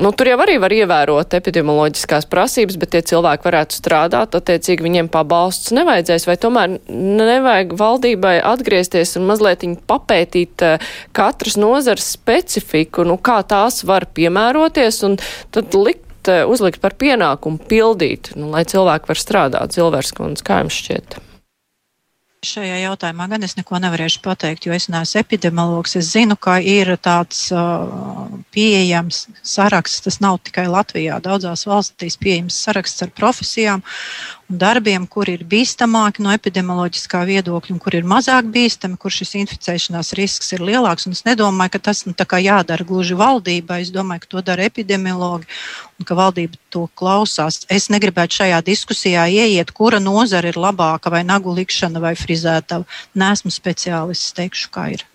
[0.00, 5.10] Nu, tur jau arī var ievērot epidemioloģiskās prasības, bet tie cilvēki varētu strādāt, attiecīgi viņiem
[5.12, 13.18] pabalsts nevajadzēs, vai tomēr nevajag valdībai atgriezties un mazliet papētīt uh, katras nozars specifiku, nu,
[13.20, 15.18] kā tās var piemēroties un
[15.52, 19.76] tad likt, uh, uzlikt par pienākumu pildīt, nu, lai cilvēki var strādāt.
[19.76, 21.20] Zilvers kundze, kā jums šķiet?
[22.42, 25.92] Šajā jautājumā gan es neko nevarēšu pateikt, jo es neesmu epidemiologs.
[26.00, 32.58] Es zinu, ka ir tāds uh, pieejams saraksts, tas nav tikai Latvijā, daudzās valstīs pieejams
[32.64, 33.84] saraksts ar profesijām
[34.58, 40.12] darbiem, kur ir bīstamāki no epidemioloģiskā viedokļa un kur ir mazāk bīstami, kur šis inficēšanās
[40.18, 41.06] risks ir lielāks.
[41.06, 43.82] Un es nedomāju, ka tas nu, jādara gluži valdībai.
[43.82, 45.46] Es domāju, ka to dara epidemiologi
[45.98, 47.62] un ka valdība to klausās.
[47.68, 52.88] Es negribētu šajā diskusijā ieiet, kura nozara ir labāka, vai nagu likšana vai frizētava.
[53.14, 55.06] Nesmu speciālists, teikšu, kā ir.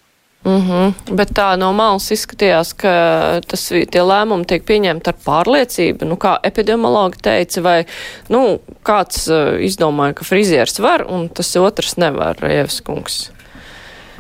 [0.46, 1.16] Mm -hmm.
[1.16, 2.92] Bet tā no malas izskatījās, ka
[3.48, 6.06] tas, tie lēmumi tiek pieņemti ar pārliecību.
[6.06, 7.86] Nu, kā epidemiologi teica, vai
[8.30, 13.32] nu, kāds uh, izdomāja, ka frizieris var, un tas otrs nevar, Ievs kungs.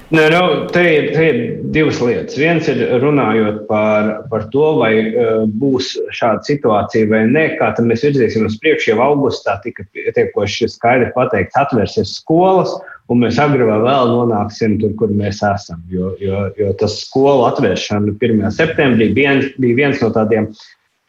[0.07, 1.39] Nē, nu, te, ir, te ir
[1.75, 2.37] divas lietas.
[2.39, 8.05] Viens ir runājot par, par to, vai uh, būs šāda situācija vai nē, kā mēs
[8.07, 8.93] virzīsim uz priekšu.
[8.93, 9.83] Jau augustā tika
[10.15, 12.71] tiekoši skaidri pateikts, atvērsies skolas,
[13.11, 15.83] un mēs agri vai vēl nonāksim tur, kur mēs esam.
[15.91, 18.43] Jo, jo, jo tas skolu atvēršana 1.
[18.55, 20.49] septembrī viens, bija viens no tādiem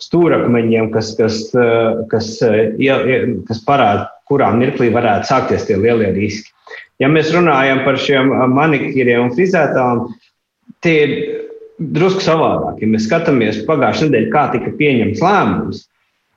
[0.02, 1.40] stūrakmeņiem, kas, kas,
[2.12, 2.30] kas,
[3.48, 6.52] kas parāda, kurā mirklī varētu sākties tie lielie riski.
[7.02, 10.06] Ja mēs runājam par šiem manikīriem un frizētām,
[10.82, 11.12] tie ir
[11.78, 12.80] drusku savādāk.
[12.82, 15.84] Ja mēs skatāmies pagājušajā nedēļā, kā tika pieņemts lēmums,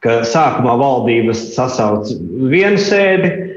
[0.01, 2.09] ka sākumā valdības sasauc
[2.49, 3.50] vienu sēdi,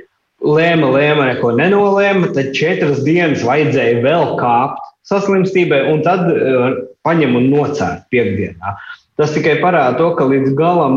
[0.44, 7.37] lēma, lēma, neko nenolēma, tad četras dienas vajadzēja vēl kāpt saslimstībai, un tad uh, paņem
[7.38, 8.76] un nocērt piekdienā.
[9.20, 10.96] Tas tikai parāda to, ka līdz galam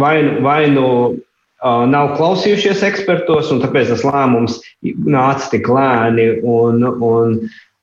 [0.00, 6.86] vai, vai nu uh, nav klausījušies ekspertos, un tāpēc tas lēmums nāca tik lēni un,
[6.86, 7.36] un,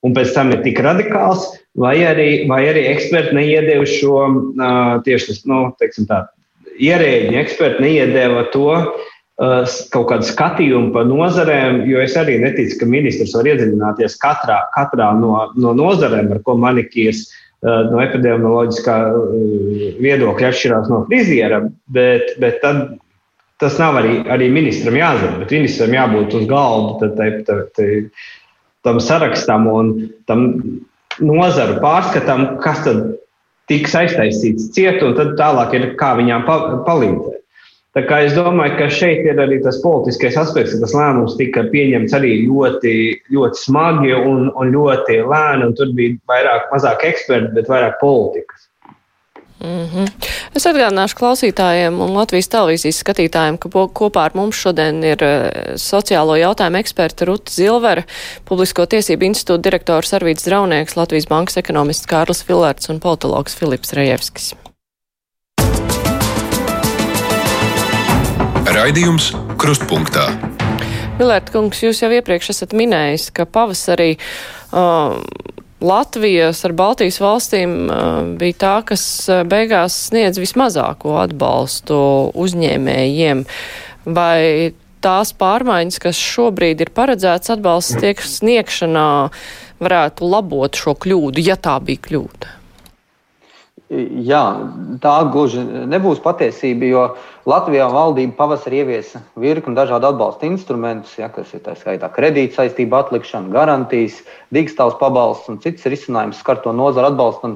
[0.04, 1.46] un pēc tam ir tik radikāls,
[1.78, 6.24] vai arī, vai arī eksperti neiedēva šo uh, tieši tas, nu, teiksim tā,
[6.78, 12.88] ierēģi eksperti neiedēva to, uh, kaut kādu skatījumu par nozarēm, jo es arī neticu, ka
[12.90, 17.28] ministrs var iedziļināties katrā, katrā no, no nozarēm, ar ko manikīrs
[17.62, 18.96] no epidemioloģiskā
[20.02, 21.62] viedokļa atšķirās no friziera,
[21.94, 22.98] bet, bet tad
[23.62, 27.88] tas nav arī, arī ministram jāzina, bet ministram jābūt uz galda tai, tai, tai,
[28.86, 29.96] tam sarakstam un
[30.30, 30.44] tam
[31.18, 33.02] nozaru pārskatam, kas tad
[33.68, 36.46] tiks aiztaisīts ciet, un tad tālāk ir kā viņām
[36.86, 37.37] palīdzēt.
[37.98, 41.64] Tā kā es domāju, ka šeit ir arī tas politiskais aspekts, ka tas lēmums tika
[41.72, 42.92] pieņemts arī ļoti,
[43.34, 48.68] ļoti smagi un, un ļoti lēni, un tur bija vairāk, mazāk eksperti, bet vairāk politikas.
[49.58, 50.12] Mm -hmm.
[50.54, 56.38] Es atgādināšu klausītājiem un Latvijas televīzijas skatītājiem, ka kopā ar mums šodien ir eh, sociālo
[56.38, 58.04] jautājumu eksperta Ruta Zilvera,
[58.46, 64.67] Publisko tiesību institūta direktors Arvīts Draunieks, Latvijas bankas ekonomists Kārlis Filērts un politologs Filips Rejevskis.
[68.78, 70.28] Raidījums Krustpunktā.
[71.18, 75.16] Vilērta kungs, jūs jau iepriekš esat minējis, ka pavasarī uh,
[75.82, 81.98] Latvijas ar Baltijas valstīm uh, bija tā, kas uh, beigās sniedz vismazāko atbalstu
[82.38, 83.42] uzņēmējiem.
[84.14, 84.38] Vai
[85.02, 89.10] tās pārmaiņas, kas šobrīd ir paredzētas atbalsts tiek sniegšanā,
[89.82, 92.54] varētu labot šo kļūdu, ja tā bija kļūda?
[93.88, 94.42] Jā,
[95.00, 97.04] tā gluži nebūs patiesība, jo
[97.48, 103.00] Latvijā valdība pavasarī ieviesa virkni dažādu atbalsta instrumentus, ja, kas ir tā skaitā kredīt saistība
[103.06, 104.20] atlikšana, garantijas,
[104.52, 107.54] dīkstāvs pabalsts un cits risinājums skar to nozaru atbalstu.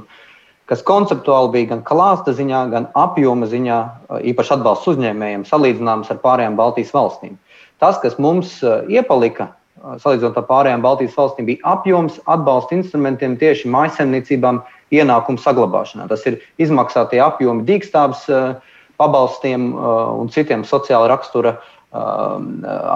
[0.71, 3.83] Kas konceptuāli bija gan klāsta ziņā, gan apjoma ziņā,
[4.31, 7.35] īpaši atbalsts uzņēmējiem, salīdzināms ar pārējām Baltijas valstīm.
[7.83, 9.51] Tas, kas mums iepalika,
[9.99, 16.07] salīdzinot ar pārējām Baltijas valstīm, bija apjoms atbalsta instrumentiem tieši mājasemniecībām ienākumu saglabāšanā.
[16.11, 22.01] Tas ir izmaksātie apjomi dīkstāvs eh, pabalstiem eh, un citiem sociāla rakstura eh,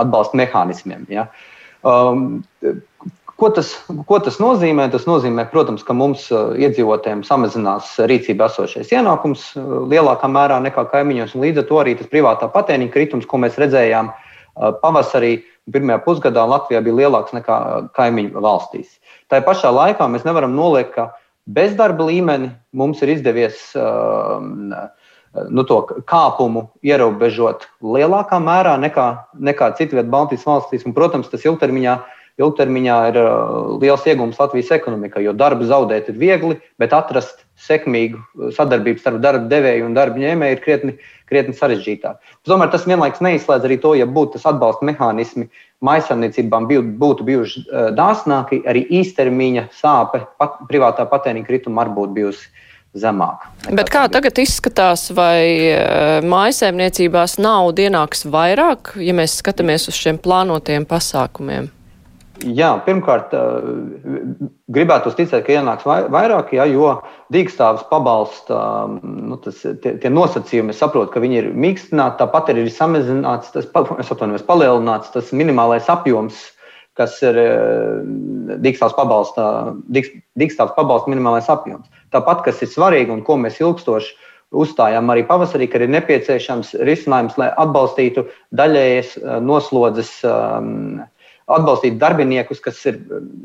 [0.02, 1.08] atbalsta mehānismiem.
[1.12, 1.30] Ja.
[1.86, 2.44] Um,
[3.40, 3.72] ko tas,
[4.10, 4.88] ko tas nozīmē?
[4.94, 9.52] Tas nozīmē, protams, ka mums iedzīvotājiem samazinās rīcībā esošais ienākums
[9.92, 14.10] lielākā mērā nekā kaimiņos, līdz ar to arī tas privātā patēriņa kritums, ko mēs redzējām
[14.82, 15.36] pavasarī,
[15.70, 17.60] pirmajā pusgadā Latvijā bija lielāks nekā
[17.98, 18.98] kaimiņu valstīs.
[19.30, 21.12] Tā pašā laikā mēs nevaram noliekt, ka
[21.46, 24.74] bezdarba līmeni mums ir izdevies um,
[25.50, 25.80] nu, to
[26.10, 30.86] kāpumu ierobežot lielākā mērā nekā, nekā citviet Baltijas valstīs.
[30.88, 31.98] Un, protams, tas ilgtermiņā,
[32.42, 33.18] ilgtermiņā ir
[33.80, 39.48] liels iegūms Latvijas ekonomikai, jo darbu zaudēt ir viegli, bet atrast sekmīgu sadarbību starp darba
[39.52, 40.96] devēju un darba ņēmēju ir krietni,
[41.32, 42.20] krietni sarežģītāk.
[42.48, 45.48] Tomēr tas vienlaikus neizslēdz arī to, ja būtu tas atbalsta mehānismi
[45.86, 46.68] maisaimniecībām
[47.00, 47.64] būtu bijuši
[47.96, 52.52] dāsnāki, arī īstermiņa sāpe pat, privātā patēriņa krituma arī būtu bijusi
[52.96, 53.48] zemāka.
[53.76, 55.72] Bet kā tagad izskatās, vai
[56.28, 61.72] mājasēmniecībās nauda ienāks vairāk, ja mēs skatāmies uz šiem plānotiem pasākumiem?
[62.44, 63.32] Jā, pirmkārt,
[64.76, 66.90] gribētu ticēt, ka ienāks vairāk, jā, jo
[67.32, 68.58] dīkstāvis pabalsta
[68.92, 70.74] nu, tas, tie, tie nosacījumi.
[70.76, 76.42] Es saprotu, ka viņi ir mīkstināti, tāpat ir samazināts, tas, atvainojos, palielināts tas minimālais apjoms,
[77.00, 77.40] kas ir
[78.64, 79.48] dīkstāvis pabalsta,
[79.96, 81.88] dīkstāvis pabalsta minimālais apjoms.
[82.16, 84.14] Tāpat, kas ir svarīgi un ko mēs ilgstoši
[84.56, 91.04] uzstājām arī pavasarī, ka ir nepieciešams risinājums, lai atbalstītu daļējas noslodzes, um,
[91.52, 92.98] atbalstītu darbiniekus, kas ir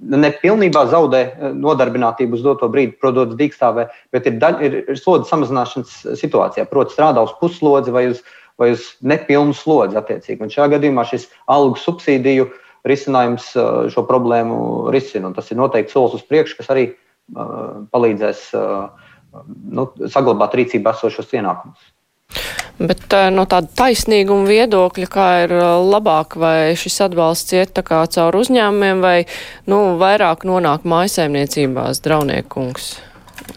[0.08, 5.28] nepilnībā zaudē eh, nodarbinātību uz doto brīdi, prodot dīkstāvē, bet ir, daļ, ir, ir slodzi
[5.30, 8.24] samazināšanas situācijā, proti, strādā uz puslodzi vai uz,
[8.60, 10.00] vai uz nepilnu slodzi.
[10.00, 10.40] Attiecīgi.
[10.46, 12.48] Un šajā gadījumā šis algu subsīdiju
[12.88, 15.34] risinājums eh, šo problēmu risina.
[15.36, 16.90] Tas ir noteikti solis uz priekšu, kas arī
[17.30, 18.40] palīdzēs
[19.70, 21.84] nu, saglabāt rīcībā esošos ienākumus.
[22.80, 25.52] Bet no tāda taisnīguma viedokļa, kā ir
[25.84, 29.16] labāk, vai šis atbalsts iet tā kā caur uzņēmumiem, vai
[29.68, 32.94] nu, vairāk nonāk mājasēmniecībās, draudniekungs?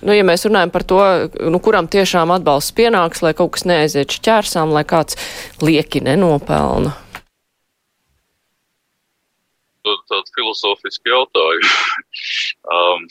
[0.03, 0.99] Nu, ja mēs runājam par to,
[1.39, 5.15] nu, kuram tiešām atbalsts pienāks, lai kaut kas neaiziet šķērsām, lai kāds
[5.63, 6.91] lieki nenopelna.
[9.83, 11.71] Tāds filozofisks jautājums.
[12.75, 13.07] um,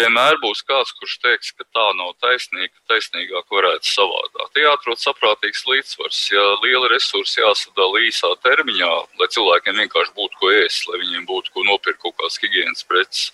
[0.00, 4.48] vienmēr būs kāds, kurš teiks, ka tā nav taisnīga, ka taisnīgāk varētu savādāk.
[4.54, 6.20] Te jāatrod saprātīgs līdzsvars.
[6.34, 11.54] Ja liela resursa jāsadala īsā termiņā, lai cilvēkiem vienkārši būtu ko ēst, lai viņiem būtu
[11.54, 13.30] ko nopirkt kaut kādas higienas preces,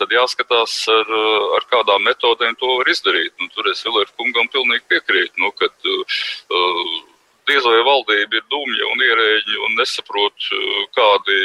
[0.00, 1.16] tad jāskatās, ar,
[1.58, 3.34] ar kādām metodēm to var izdarīt.
[3.40, 5.40] Nu, tur es Vilēru kungam pilnīgi piekrītu.
[5.42, 7.02] Nu, kad, uh,
[7.48, 11.38] diez vai valdība ir dumja un ierēģi un nesaprot, eh, kādi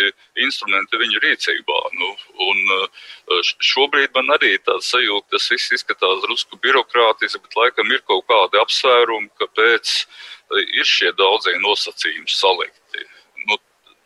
[0.45, 1.79] instrumenti viņu rīcībā.
[1.99, 2.09] Nu,
[2.47, 8.05] un eh, šobrīd man arī tāds sajūta, tas viss izskatās drusku birokrātiski, bet laikam ir
[8.07, 13.05] kaut kādi apsvērumi, kāpēc eh, ir šie daudzie nosacījumi salikti.
[13.45, 13.59] Nu,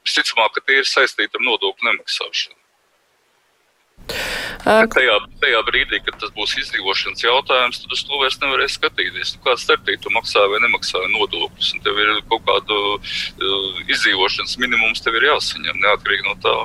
[0.03, 2.62] Visticamāk, ka tie ir saistīti ar nodokļu nemaksāšanu.
[4.63, 9.33] Uh, tajā, tajā brīdī, kad tas būs izdzīvošanas jautājums, tad uz to vairs nevarēs skatīties.
[9.35, 13.17] Nu, kāds starpīgi tu maksā vai nemaksā nodokļus, un tev ir kaut kāda uh,
[13.87, 16.55] izdzīvošanas minimums, tev ir jāsaņem neatkarīgi no tā.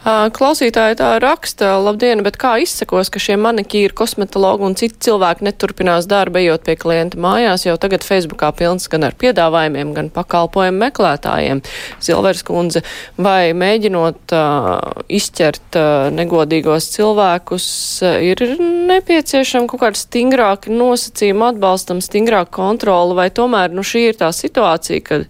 [0.00, 6.08] Klausītāji tā raksta, labdien, bet kā izsakos, ka šie manikīri, kosmetologi un citi cilvēki neturpinās
[6.08, 11.60] darbu, ejot pie klienta mājās, jau tagad Facebookā pilns gan ar piedāvājumiem, gan pakalpojumu meklētājiem.
[12.00, 12.80] Silvers kundze,
[13.20, 17.68] vai mēģinot uh, izķert uh, negodīgos cilvēkus,
[18.00, 24.20] uh, ir nepieciešama kaut kāda stingrāka nosacījuma atbalstam, stingrāka kontrola, vai tomēr, nu, šī ir
[24.24, 25.28] tā situācija, kad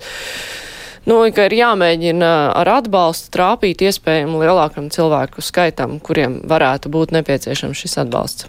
[1.10, 7.84] nu, ka ir jāmēģina ar atbalstu trāpīt iespējami lielākam cilvēku skaitam, kuriem varētu būt nepieciešams
[7.84, 8.48] šis atbalsts.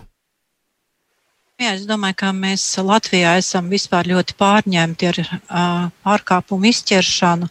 [1.61, 7.49] Jā, es domāju, ka mēs Latvijā esam ļoti pārņemti ar uh, pārkāpumu izķeršanu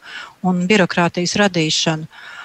[0.50, 2.08] un birokrātijas radīšanu.
[2.10, 2.39] Uh,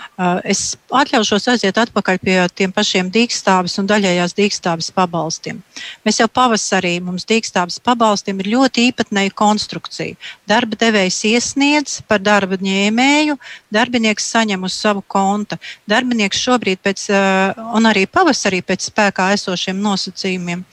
[0.47, 5.59] es atļaušos aiziet atpakaļ pie tiem pašiem dīkstāvis un daļējās dīkstāvis pabalstiem.
[6.07, 10.15] Mēs jau pavasarī mums dīkstāvis pabalstiem ir ļoti īpatnēja konstrukcija.
[10.47, 13.35] Darba devējs iesniedz par darba ņēmēju,
[13.75, 15.59] darbinieks saņem uz savu konta.
[15.89, 20.63] Darbinieks šobrīd pēc, uh, un arī pavasarī pēc spēkā esošiem nosacījumiem,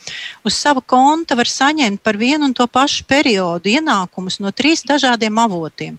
[0.47, 5.43] uz savu konta var saņemt par vienu un to pašu periodu ienākumus no trīs dažādiem
[5.43, 5.99] avotiem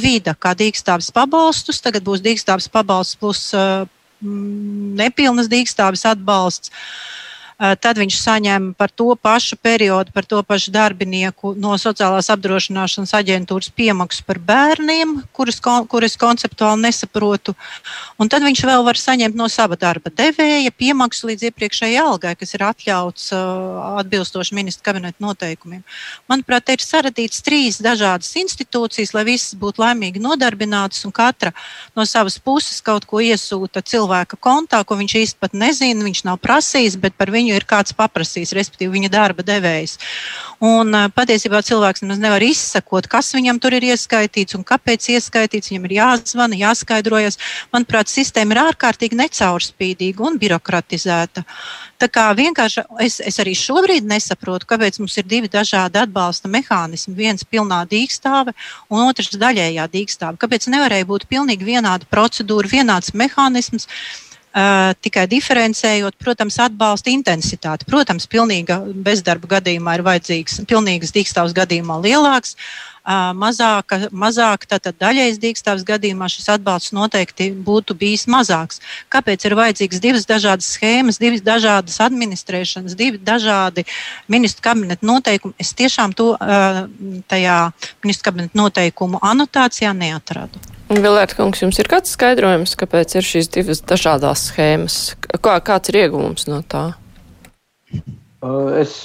[0.00, 3.84] vida kā dīkstāvis pabalstus, tagad būs dīkstāvis pabalsts plus uh,
[4.20, 6.70] nepilnas dīkstāvis atbalsts.
[6.70, 7.23] Uh, Eh,
[7.58, 13.70] tad viņš saņem par to pašu periodu, par to pašu darbinieku no sociālās apdrošināšanas aģentūras
[13.74, 17.54] piemaksu par bērniem, kuras, kuras konceptuāli nesaprotu.
[18.18, 22.54] Un tad viņš vēl var saņemt no sava darba devēja piemaksu līdz iepriekšējai algai, kas
[22.56, 25.82] ir atļauts uh, atbilstoši ministra kabineta noteikumiem.
[26.30, 31.52] Manuprāt, ir saradīts trīs dažādas institūcijas, lai visas būtu laimīgi nodarbinātas un katra
[31.96, 36.40] no savas puses kaut ko iesūta cilvēka kontā, ko viņš īsti pat nezina, viņš nav
[36.42, 39.98] prasījis, bet par viņu viņu ir kāds paprasījis, respektīvi viņa darba devējs.
[40.64, 45.70] Un patiesībā cilvēks nemaz nevar izsakot, kas viņam tur ir ieskaitīts un kāpēc ieskaitīts.
[45.72, 47.38] Viņam ir jāzvana, jāskaidrojas.
[47.74, 51.44] Manuprāt, sistēma ir ārkārtīgi necaurspīdīga un birokratizēta.
[52.00, 57.14] Tā kā vienkārši es, es arī šobrīd nesaprotu, kāpēc mums ir divi dažādi atbalsta mehānismi.
[57.18, 58.54] Viens pilnā dīkstāve
[58.90, 60.40] un otrs daļējā dīkstāve.
[60.40, 63.88] Kāpēc nevarēja būt pilnīgi vienāda procedūra, vienāds mehānisms?
[64.54, 67.88] Uh, tikai diferencējot, protams, atbalsta intensitāti.
[67.90, 72.54] Protams, pilnīga bezdarba gadījumā ir vajadzīgs, pilnīgas dīkstāvs gadījumā lielāks,
[73.04, 78.80] mazāk, mazāk tātad daļais dīkstāvs gadījumā šis atbalsts noteikti būtu bijis mazāks.
[79.12, 83.84] Kāpēc ir vajadzīgas divas dažādas schēmas, divas dažādas administrēšanas, divi dažādi
[84.28, 85.54] ministru kabineta noteikumi?
[85.60, 86.32] Es tiešām to
[87.28, 87.58] tajā
[88.04, 90.62] ministru kabineta noteikumu anotācijā neatradu.
[90.88, 94.98] Vilērta kungs, jums ir kāds skaidrojums, kāpēc ir šīs divas dažādas schēmas?
[95.40, 96.90] Kā, kāds ir ieguvums no tā?
[98.76, 98.98] Es,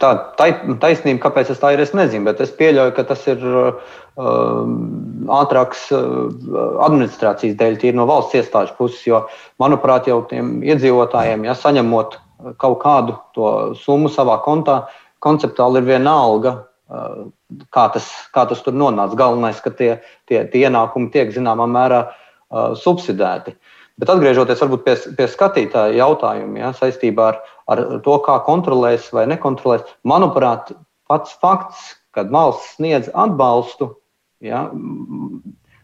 [0.00, 0.48] tā tai,
[0.82, 4.76] taisnība, kāpēc tas tā ir, es nezinu, bet es pieļauju, ka tas ir um,
[5.38, 6.28] ātrāks uh,
[6.86, 9.22] administrācijas dēļ, tīri no valsts iestāžu puses, jo,
[9.62, 12.18] manuprāt, jau tiem iedzīvotājiem, ja saņemot
[12.62, 14.82] kaut kādu to summu savā kontā,
[15.24, 16.54] konceptuāli ir viena alga,
[16.90, 17.26] uh,
[17.74, 19.18] kā tas, kā tas tur nonāca.
[19.18, 19.96] Galvenais, ka tie,
[20.30, 23.56] tie, tie ienākumi tiek zināmā mērā uh, subsidēti.
[23.98, 29.86] Bet atgriežoties pie, pie skatītāja jautājuma ja, saistībā ar, ar to, kā kontrolēs vai nekontrolēs,
[30.06, 30.70] manuprāt,
[31.10, 33.90] pats fakts, ka valsts sniedz atbalstu,
[34.44, 34.68] ja,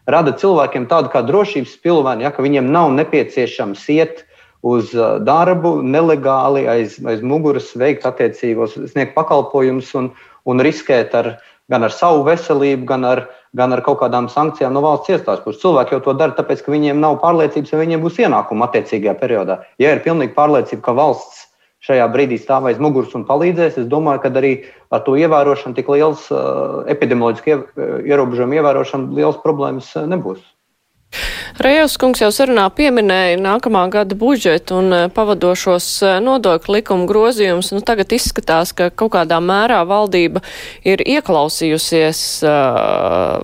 [0.07, 4.23] rada cilvēkiem tādu kā drošības pilveni, ja, ka viņiem nav nepieciešams iet
[4.65, 4.95] uz
[5.27, 10.09] darbu nelegāli aiz, aiz muguras, veikt attiecīgos, sniegt pakalpojumus un,
[10.47, 11.35] un riskēt ar,
[11.71, 13.23] gan ar savu veselību, gan ar,
[13.57, 15.61] gan ar kaut kādām sankcijām no valsts iestādes puses.
[15.63, 19.59] Cilvēki jau to dara, tāpēc, ka viņiem nav pārliecības, vai viņiem būs ienākumi attiecīgajā periodā.
[19.81, 21.45] Ja ir pilnīga pārliecība, ka valsts
[21.85, 24.53] šajā brīdī stāv aiz muguras un palīdzēs, es domāju, ka arī
[24.93, 27.57] ar to ievērošanu, tik liels uh, epidemioloģisku
[28.09, 30.41] ierobežojumu ievērošanu, liels problēmas uh, nebūs.
[31.61, 37.71] Rejevs kungs jau sarunā pieminēja nākamā gada budžetu un eh, pavadošos eh, nodokļu likumu grozījumus.
[37.75, 40.43] Nu, tagad izskatās, ka kaut kādā mērā valdība
[40.87, 43.39] ir ieklausījusies uh,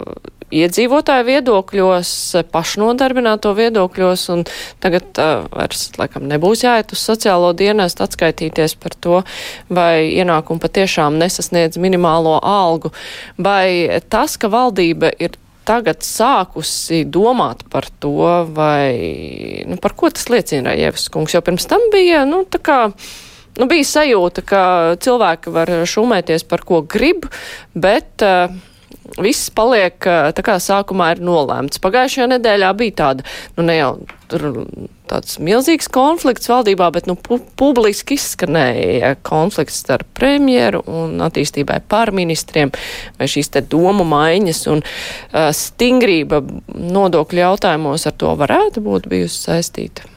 [0.52, 2.12] iedzīvotāju viedokļos,
[2.52, 4.44] pašnodarbināto viedokļos, un
[4.84, 9.22] tagad uh, vairs, laikam, nebūs jāiet uz sociālo dienestu atskaitīties par to,
[9.72, 12.92] vai ienākumi patiešām nesasniedz minimālo algu,
[13.40, 15.40] vai tas, ka valdība ir
[15.72, 18.16] tagad sākusi domāt par to,
[18.52, 22.80] vai, nu, par ko tas liecina Rajevs kungs, jo pirms tam bija, nu, tā kā,
[23.60, 24.64] nu, bija sajūta, ka
[25.04, 27.30] cilvēki var šumēties par ko grib,
[27.72, 28.52] bet uh,
[29.22, 31.82] viss paliek tā kā sākumā ir nolēmts.
[31.84, 33.28] Pagājušajā nedēļā bija tāda,
[33.58, 33.92] nu ne jau
[34.32, 34.46] tur
[35.12, 42.14] tāds milzīgs konflikts valdībā, bet nu pu publiski izskanēja konflikts starp premjeru un attīstībai pār
[42.16, 42.72] ministriem
[43.20, 49.46] vai šīs te domu maiņas un uh, stingrība nodokļu jautājumos ar to varētu būt bijusi
[49.50, 50.08] saistīta.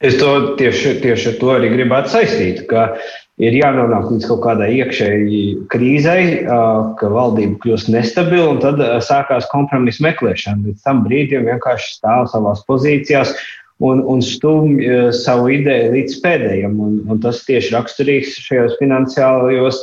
[0.00, 2.94] Es to tieši, tieši ar to arī gribētu saistīt, ka
[3.40, 5.40] ir jānonāk līdz kaut kādai iekšēji
[5.72, 10.68] krīzei, ka valdība kļūst nestabila, un tad sākās kompromisa meklēšana.
[10.68, 13.32] Līdz tam brīdim vienkārši stāv savās pozīcijās
[13.80, 14.84] un, un stumj
[15.16, 16.76] savu ideju līdz pēdējiem.
[16.84, 19.80] Un, un tas tieši raksturīgs šajos finansiālajos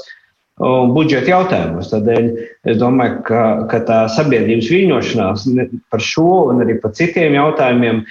[0.58, 1.92] budžeta jautājumos.
[1.92, 2.28] Tādēļ
[2.72, 5.46] es domāju, ka, ka tā sabiedrības viļņošanās
[5.94, 8.04] par šo un arī par citiem jautājumiem,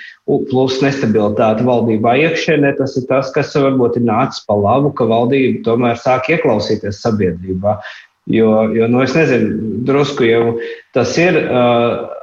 [0.51, 5.65] plus nestabilitāte valdībā iekšēnē, tas ir tas, kas varbūt ir nācis pa labu, ka valdība
[5.67, 7.81] tomēr sāk ieklausīties sabiedrībā.
[8.31, 10.45] Jo, jo nu, es nezinu, drusku jau
[10.95, 11.43] tas ir.
[11.47, 12.16] Uh,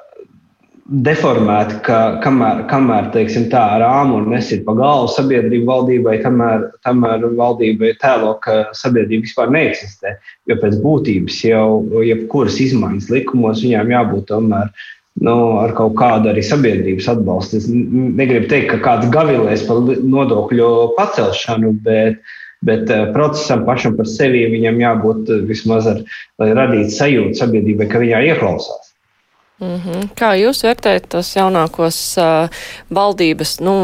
[0.83, 7.23] deformēti, ka kamēr, kamēr teiksim, tā rāmu un nesit pa galvu sabiedrību valdībai, tamēr, tamēr
[7.37, 10.17] valdībai tēlo, ka sabiedrība vispār neeksistē.
[10.51, 11.67] Jo pēc būtības jau
[12.03, 14.75] jebkuras izmaiņas likumos viņām jābūt tomēr.
[15.23, 17.59] Nu, ar kaut kādu arī sabiedrības atbalstu.
[17.61, 22.17] Es negribu teikt, ka kāds gavilēs par nodokļu pacelšanu, bet,
[22.65, 26.01] bet eh, procesam pašam par sevi viņam jābūt eh, vismaz ar,
[26.41, 28.92] lai radītu sajūtu sabiedrībai, ka viņā ieklausās.
[29.63, 30.07] Mm -hmm.
[30.19, 32.49] Kā jūs vērtējat tos jaunākos uh,
[32.91, 33.75] valdības, nu,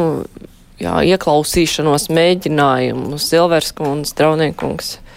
[0.79, 4.97] jā, ieklausīšanos mēģinājumus, Silverskundze, Trauniekungs?
[4.97, 5.08] Uh,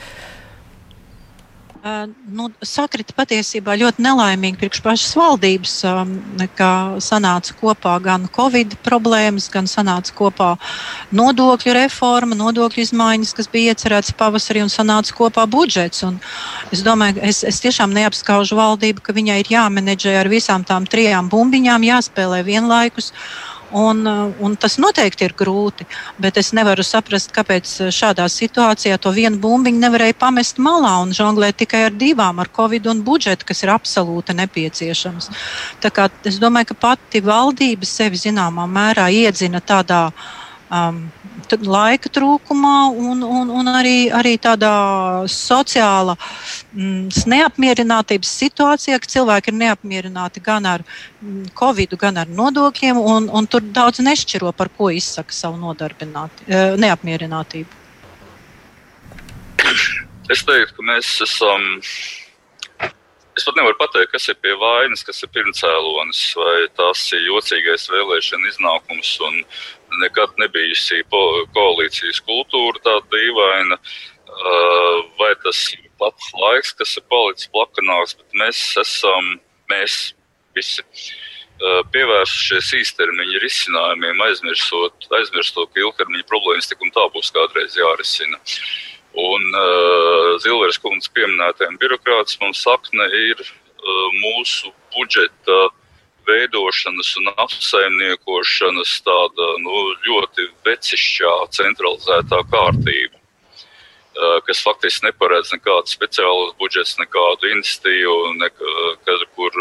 [1.82, 5.74] nu, sakrita patiesībā ļoti nelaimīgi priekš pašas valdības,
[6.54, 6.70] ka
[7.02, 10.50] sanāca kopā gan Covid problēmas, gan sanāca kopā
[11.10, 16.04] nodokļu reforma, nodokļu izmaiņas, kas bija iecerētas pavasarī, un sanāca kopā budžets.
[16.06, 16.20] Un
[16.70, 21.32] es domāju, es, es tiešām neapskaužu valdību, ka viņai ir jāmenedžē ar visām tām trijām
[21.32, 23.10] bumbiņām, jāspēlē vienlaikus.
[23.72, 24.04] Un,
[24.40, 25.86] un tas noteikti ir grūti,
[26.20, 31.56] bet es nevaru saprast, kāpēc šādā situācijā to vienu bumbiņu nevarēja pamest malā un žonglēt
[31.62, 35.30] tikai ar divām, ar covid un budžetu, kas ir absolūti nepieciešams.
[36.28, 40.04] Es domāju, ka pati valdība sevi zināmā mērā iedzina tādā
[40.68, 41.06] um,
[41.60, 44.72] laika trūkumā un, un, un arī, arī tādā
[45.28, 46.16] sociāla
[46.72, 53.28] mm, neapmierinātības situācijā, ka cilvēki ir neapmierināti gan ar mm, covid, gan ar nodokļiem, un,
[53.28, 57.82] un tur daudz nešķiro, par ko izsaka savu e, neapmierinātību.
[60.32, 61.64] Es teiktu, ka mēs esam.
[63.32, 67.86] Es pat nevaru pateikt, kas ir pie vainas, kas ir pirmcēlonis, vai tas ir jocīgais
[67.88, 69.38] vēlēšana iznākums un
[70.00, 73.78] nekad nebijusi koalīcijas kultūra tāda dīvaina,
[75.18, 79.34] vai tas ir pats laiks, kas ir palicis plakanāks, bet mēs esam,
[79.70, 79.98] mēs
[80.56, 80.84] visi
[81.94, 88.40] pievērsušies īstermiņa risinājumiem, aizmirstot, aizmirstot ka ilgtermiņa problēmas tik un tā būs kādreiz jārisina.
[89.12, 95.81] Un uh, Zilveres kundzes pieminētajiem birokrāts mums sakne ir uh, mūsu budžeta uh,
[96.28, 103.18] veidošanas un apsaimniekošanas tāda nu, ļoti vecišķā, centralizētā kārtība,
[104.46, 109.60] kas faktiski neparedz nekādu speciālu budžetu, nekādu institīvu, nekā, kur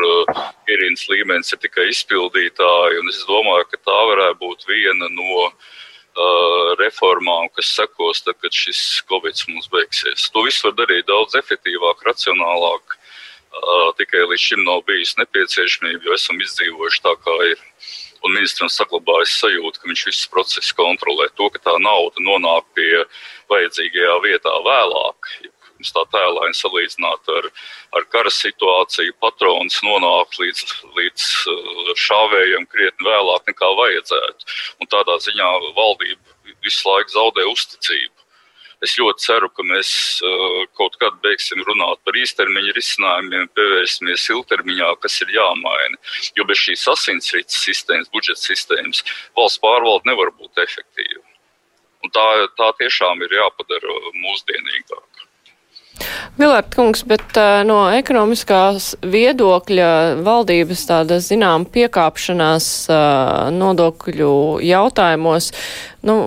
[0.70, 3.06] ierīnas līmenis ir tikai izpildītāji.
[3.14, 9.04] Es domāju, ka tā varētu būt viena no uh, reformām, kas sekos, tad, kad šis
[9.10, 10.30] covid mums beigsies.
[10.32, 12.98] To visu var darīt daudz efektīvāk, racionālāk
[14.00, 17.66] tikai līdz šim nav bijusi nepieciešamība, jo esam izdzīvojuši tā, kā ir.
[18.22, 21.26] Un ministram saglabājas sajūta, ka viņš visus procesus kontrolē.
[21.40, 23.02] To, ka tā nauda nonāk pie
[23.50, 25.50] vajadzīgajā vietā vēlāk, ja
[25.90, 27.50] tā tēlāini salīdzināt ar,
[27.98, 30.62] ar kara situāciju, patrons nonāk līdz,
[31.00, 31.28] līdz
[32.06, 34.52] šāvējiem krietni vēlāk nekā vajadzētu.
[34.82, 38.21] Un tādā ziņā valdība visu laiku zaudē uzticību.
[38.82, 39.90] Es ļoti ceru, ka mēs
[40.26, 46.00] uh, kaut kad beigsim runāt par īstermiņa risinājumiem, pievērsimies ilgtermiņā, kas ir jāmaina.
[46.40, 49.04] Jo bez šīs asinsrites sistēmas, budžeta sistēmas,
[49.38, 51.22] valsts pārvalde nevar būt efektīva.
[52.02, 52.28] Un tā,
[52.58, 55.28] tā tiešām ir jāpadara mūsdienīgāk.
[56.42, 59.92] Vilērt kungs, bet uh, no ekonomiskās viedokļa
[60.26, 64.32] valdības tāda zinām piekāpšanās uh, nodokļu
[64.66, 65.52] jautājumos,
[66.08, 66.24] nu,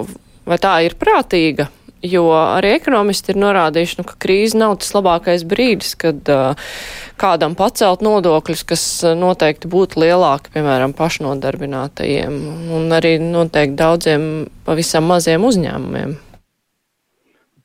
[0.47, 1.73] vai tā ir prātīga?
[2.05, 6.77] Jo arī ekonomisti ir norādījuši, nu, ka krīze nav tas labākais brīdis, kad uh,
[7.21, 8.85] kādam pacelt nodokļus, kas
[9.19, 12.39] noteikti būtu lielāki, piemēram, pašnodarbinātajiem
[12.77, 14.29] un arī noteikti daudziem
[14.69, 16.17] pavisam maziem uzņēmumiem.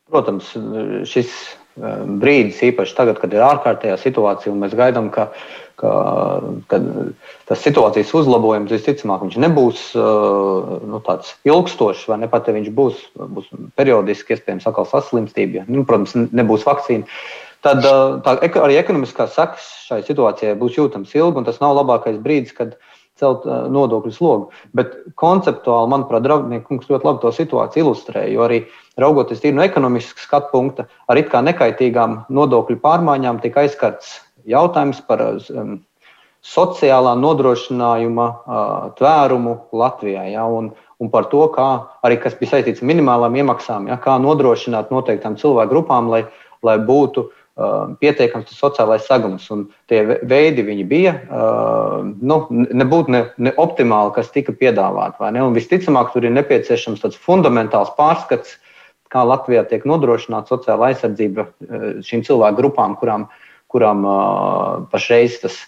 [0.10, 0.56] Protams,
[1.06, 1.36] šis
[2.22, 5.30] brīdis, īpaši tagad, kad ir ārkārtējā situācija, un mēs gaidām, ka
[5.80, 5.92] ka,
[6.68, 6.80] ka
[7.48, 13.50] tas situācijas uzlabojums visticamāk nebūs nu, tāds ilgstošs, vai ne pat ja viņš būs, būs
[13.80, 15.62] periodiski, iespējams, atkal saslimstība.
[15.62, 17.08] Ja, nu, protams, nebūs vakcīna.
[17.66, 22.56] Tad tā, arī ekonomiskās sekas šai situācijai būs jūtams ilgi, un tas nav labākais brīdis,
[22.56, 22.78] kad
[23.20, 24.54] celt nodokļu slogu.
[24.76, 28.24] Bet konceptuāli, manuprāt, Draudnieks ļoti labi to situāciju ilustrē.
[28.32, 28.62] Jo arī
[29.02, 34.20] raugoties no ekonomiskas skatu punkta, ar it kā nekaitīgām nodokļu pārmaiņām tika aizskarts
[34.50, 35.80] jautājums par um,
[36.46, 40.24] sociālā nodrošinājuma uh, tvērumu Latvijā.
[40.32, 41.68] Ja, un, un par to, kā
[42.06, 46.24] arī kas bija saistīts ar minimālām iemaksām, ja, kā nodrošināt noteiktām cilvēku grupām, lai,
[46.66, 49.50] lai būtu uh, pietiekams sociālais sagums.
[49.52, 55.36] Un tie veidi bija, uh, nu, nebūtu ne, ne optimāli, kas tika piedāvāti.
[55.60, 58.58] Visticamāk, tur ir nepieciešams tāds fundamentāls pārskats,
[59.10, 63.30] kā Latvijā tiek nodrošināta sociāla aizsardzība uh, šīm cilvēku grupām, kurām
[63.70, 65.60] kurām uh, pašreiz tas,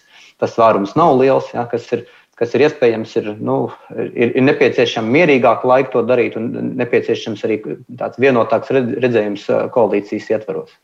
[0.42, 2.04] tas vārums nav liels, ja, kas ir,
[2.38, 3.58] kas ir iespējams, ir, nu,
[3.94, 7.60] ir, ir nepieciešams mierīgāk laika to darīt un nepieciešams arī
[8.00, 10.74] tāds vienotāks redzējums koalīcijas ietvaros.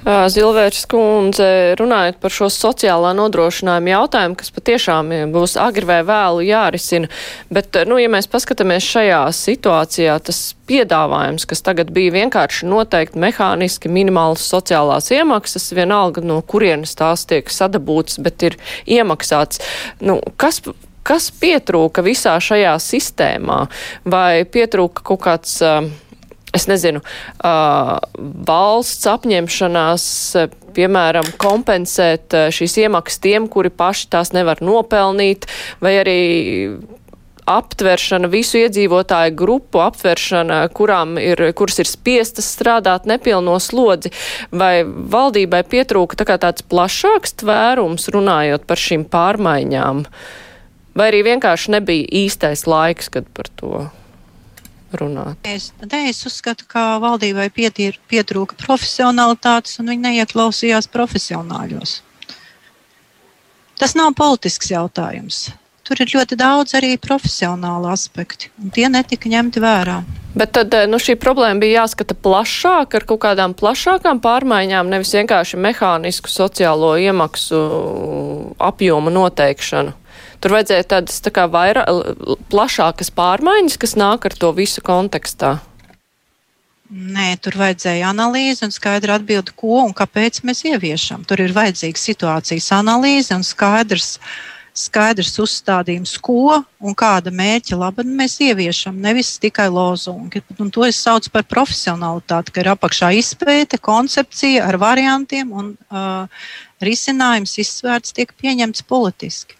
[0.00, 7.10] Zilvērs kundze, runājot par šo sociālā nodrošinājuma jautājumu, kas patiešām būs agri vai vēlu jārisina,
[7.52, 10.40] bet, nu, ja mēs paskatāmies šajā situācijā, tas
[10.70, 17.52] piedāvājums, kas tagad bija vienkārši noteikti mehāniski minimālas sociālās iemaksas, vienalga no kurienes tās tiek
[17.52, 19.60] sadabūtas, bet ir iemaksāts,
[20.00, 20.64] nu, kas
[21.10, 23.64] kas pietrūka visā šajā sistēmā?
[24.08, 25.88] Vai pietrūka kaut kāds uh,
[26.56, 27.02] es nezinu,
[28.50, 30.04] valsts apņemšanās,
[30.76, 35.48] piemēram, kompensēt šīs iemaksas tiem, kuri paši tās nevar nopelnīt,
[35.82, 36.20] vai arī
[37.50, 44.12] aptveršana, visu iedzīvotāju grupu aptveršana, kurām ir, kuras ir spiestas strādāt nepilno slodzi,
[44.52, 50.04] vai valdībai pietrūka tā kā tāds plašāks tvērums runājot par šīm pārmaiņām?
[50.98, 53.86] Vai arī vienkārši nebija īstais laiks, kad par to
[54.98, 55.38] runāt?
[55.46, 62.00] Es, ne, es uzskatu, ka valdībai pietīr, pietrūka profesionalitātes un viņi neieklausījās profesionāļos.
[63.80, 65.48] Tas nav politisks jautājums.
[65.90, 70.02] Tur ir ļoti daudz arī profesionālu aspektu, un tie netika ņemti vērā.
[70.38, 75.58] Bet tad nu, šī problēma bija jāskata plašāk, ar kaut kādām plašākām pārmaiņām, nevis vienkārši
[75.58, 77.58] mehānisku sociālo iemaksu
[78.62, 79.96] apjomu noteikšanu.
[80.40, 81.88] Tur vajadzēja tādas tā kā vairāk,
[82.52, 85.58] plašākas pārmaiņas, kas nāk ar to visu kontekstā.
[86.90, 91.22] Nē, tur vajadzēja analīzi un skaidra atbildi, ko un kāpēc mēs ieviešam.
[91.28, 94.16] Tur ir vajadzīga situācijas analīze un skaidrs,
[94.74, 98.98] skaidrs uzstādījums, ko un kāda mērķa labad mēs ieviešam.
[99.04, 100.42] Nevis tikai lozungi.
[100.58, 106.26] Un to es saucu par profesionalitāti, ka ir apakšā izpēte, koncepcija ar variantiem un uh,
[106.82, 109.59] risinājums izsvērts, tiek pieņemts politiski.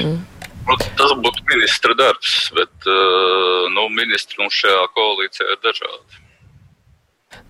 [0.00, 0.18] Mm.
[0.68, 6.20] Nu, tas būtu ministra darbs, bet uh, nu, ministri mums šajā koalīcijā ir dažādi.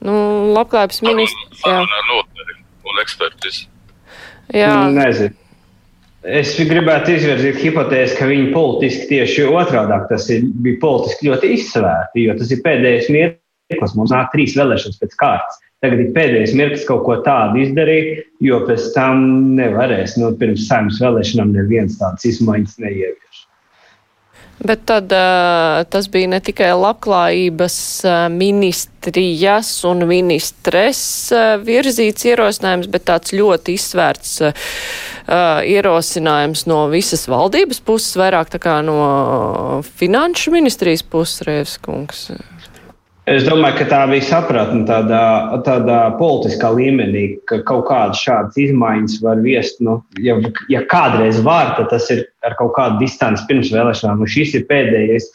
[0.07, 0.15] Nu,
[0.55, 1.65] labklājības ministrs.
[1.67, 1.83] Jā,
[2.91, 3.67] un ekspertizi.
[4.57, 4.73] Jā.
[4.95, 5.37] Nezinu.
[6.21, 12.27] Es gribētu izvirzīt hipotēzi, ka viņi politiski tieši otrādi tas ir, bija politiski ļoti izsvērti,
[12.27, 13.95] jo tas ir pēdējais mirklis.
[13.97, 15.63] Mums nāk trīs vēlēšanas pēc kārtas.
[15.81, 19.23] Tagad ir pēdējais mirklis kaut ko tādu izdarīt, jo pēc tam
[19.57, 20.19] nevarēs.
[20.21, 23.47] Nu, pirms saimnes vēlēšanām neviens tādas izmaiņas neievieš.
[24.61, 31.01] Bet tad uh, tas bija ne tikai labklājības uh, ministrijas un ministres
[31.33, 34.37] uh, virzīts ierosinājums, bet tāds ļoti izsvērts
[35.31, 42.25] ierosinājums no visas valdības puses, vairāk tā kā no finanšu ministrijas puses, Rēvs kungs.
[43.29, 45.25] Es domāju, ka tā bija sapratne tādā,
[45.67, 49.83] tādā politiskā līmenī, ka kaut kādas šādas izmaiņas var viest.
[49.85, 50.39] Nu, ja,
[50.73, 54.25] ja kādreiz var, tad tas ir ar kaut kādu distanci pirms vēlēšanām.
[54.25, 55.29] Un šis ir pēdējais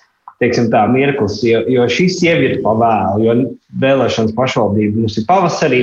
[0.43, 3.23] teiksim, tā, mirklis, jo, jo šis jau ir pavēlu.
[3.23, 3.37] Jo
[3.85, 5.81] vēlēšanas pašvaldība mums ir pavasarī,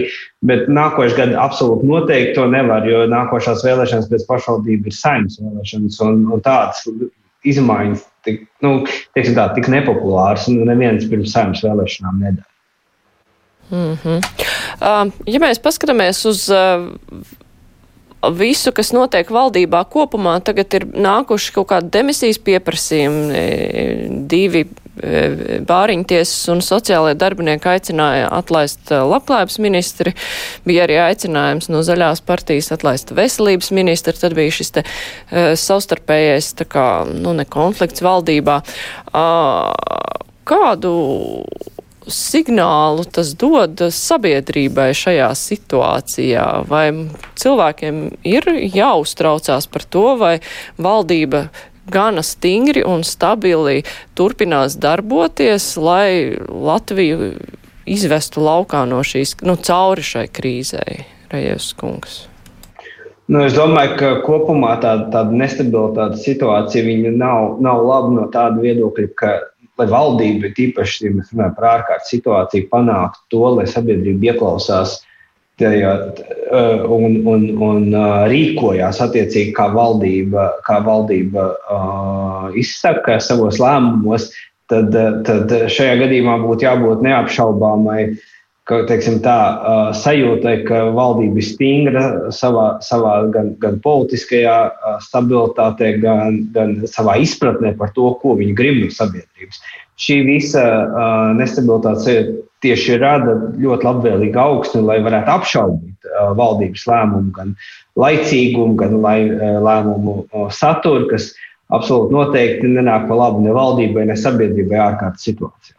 [0.49, 6.01] bet nākošais gads absolūti noteikti to nevar, jo nākošās vēlēšanas pēc pašvaldību ir saimnes vēlēšanas
[6.09, 6.85] un, un tādas
[7.49, 8.73] izmaiņas tik, nu,
[9.17, 12.49] tā, tik nepopulārs un neviens pirms saimnes vēlēšanām nedara.
[13.73, 14.19] Mm -hmm.
[14.81, 16.89] uh, ja mēs paskatāmies uz uh,
[18.31, 26.61] visu, kas notiek valdībā kopumā, tagad ir nākuši kaut kādi demisijas pieprasījumi, divi bāriņtiesas un
[26.65, 30.13] sociālajie darbinieki aicināja atlaist e, labklājības ministri,
[30.69, 36.53] bija arī aicinājums no zaļās partijas atlaist veselības ministri, tad bija šis te uh, savstarpējais,
[36.61, 38.61] tā kā, nu, ne konflikts valdībā.
[40.53, 40.93] Kādu
[42.13, 46.47] signālu tas dod sabiedrībai šajā situācijā?
[46.69, 46.87] Vai
[47.41, 50.35] cilvēkiem ir jāuztraucās par to, vai
[50.83, 51.47] valdība
[51.91, 53.83] gana stingri un stabili
[54.19, 57.33] turpinās darboties, lai Latviju
[57.89, 61.03] izvestu laukā no šīs, nu, cauri šai krīzei,
[61.33, 62.27] Rejevs kungs?
[63.31, 69.09] Nu, es domāju, ka kopumā tāda, tāda nestabilitāte situācija nav, nav laba no tāda viedokļa,
[69.17, 69.39] ka
[69.81, 75.12] lai valdība, tīpaši, ja mēs runājam par ārkārtas situāciju, panāktu to, lai sabiedrība ieklausās tajā,
[75.61, 84.31] uh, un, un, un uh, rīkojās attiecīgi, kā valdība, kā valdība uh, izsaka savos lēmumos,
[84.73, 84.95] tad,
[85.27, 88.07] tad šajā gadījumā būtu jābūt neapšaubāmai
[88.69, 89.37] ka, teiksim, tā
[89.99, 94.57] sajūta, ka valdība ir stingra savā, savā gan, gan politiskajā
[95.07, 99.61] stabilitātē, gan, gan savā izpratnē par to, ko viņi grib no sabiedrības.
[100.01, 100.65] Šī visa
[101.39, 102.07] nestabilitāte
[102.63, 107.55] tieši rada ļoti labvēlīgu augsni, lai varētu apšaubīt uh, valdības lēmumu, gan
[107.99, 111.33] laicīgumu, gan lai, uh, lēmumu uh, saturu, kas
[111.73, 115.79] absolūti noteikti nenāk pa labu ne valdībai, ne sabiedrībai ārkārtas situācijā.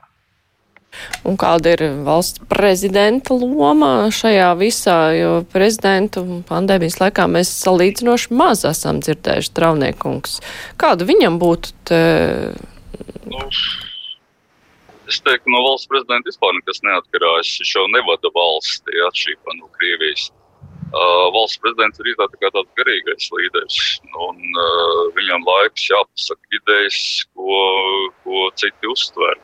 [1.25, 8.61] Un kāda ir valsts prezidenta loma šajā visā, jo prezidentu pandēmijas laikā mēs salīdzinoši maz
[8.69, 10.37] esam dzirdējuši traumniekungs.
[10.81, 12.03] Kādu viņam būtu te?
[15.03, 17.49] Nu, es teiktu, no valsts prezidenta vispār nekas neatkarās.
[17.59, 20.29] Viņš jau nevada valsti atšķirībā no Krievijas.
[20.93, 23.77] Uh, valsts prezidents ir tā, tā tāds garīgais līderis.
[24.27, 26.99] Un, uh, viņam laiks jāpasaka idejas,
[27.33, 27.57] ko,
[28.23, 29.41] ko citi uztver.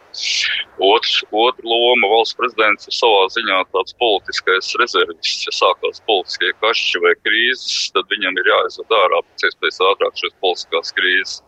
[0.77, 5.47] Otrs, otra loma valsts prezidents ir savā ziņā tāds politiskais rezervists.
[5.49, 10.37] Ja sākās politiskie kašķi vai krīzes, tad viņam ir jāizved ārā pēc iespējas ātrāk šīs
[10.45, 11.39] politiskās krīzes.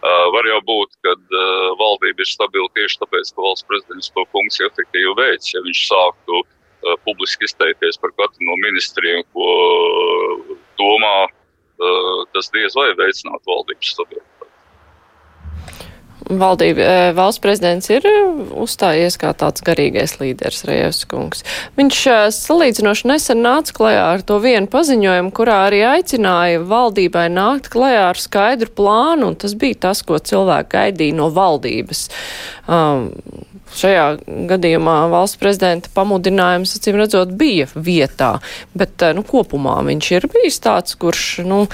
[0.00, 4.24] Uh, var jau būt, ka uh, valdība ir stabila tieši tāpēc, ka valsts prezidents to
[4.32, 5.50] funkciju efektīvi veids.
[5.52, 6.40] Ja viņš sāktu
[6.80, 13.44] Eh, publiski izteikties par katru no ministriem, ko eh, domā, eh, tas diez vai veicinātu
[13.50, 14.29] valdības stabilitāti
[16.30, 18.14] valdība, e, valsts prezidents ir e,
[18.62, 21.44] uzstājies kā tāds garīgais līderis Rejevs kungs.
[21.78, 27.70] Viņš e, salīdzinoši nesen nāca klajā ar to vienu paziņojumu, kurā arī aicināja valdībai nākt
[27.72, 32.06] klajā ar skaidru plānu, un tas bija tas, ko cilvēki gaidīja no valdības.
[32.70, 33.10] Um,
[33.76, 34.06] šajā
[34.50, 38.36] gadījumā valsts prezidenta pamudinājums, acīm redzot, bija vietā,
[38.74, 41.64] bet, nu, kopumā viņš ir bijis tāds, kurš, nu,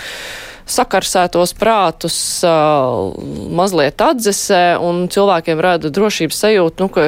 [0.66, 3.14] sakarsētos prātus uh,
[3.54, 7.04] mazliet atdzesē un cilvēkiem rada drošības sajūtu, nu, ka,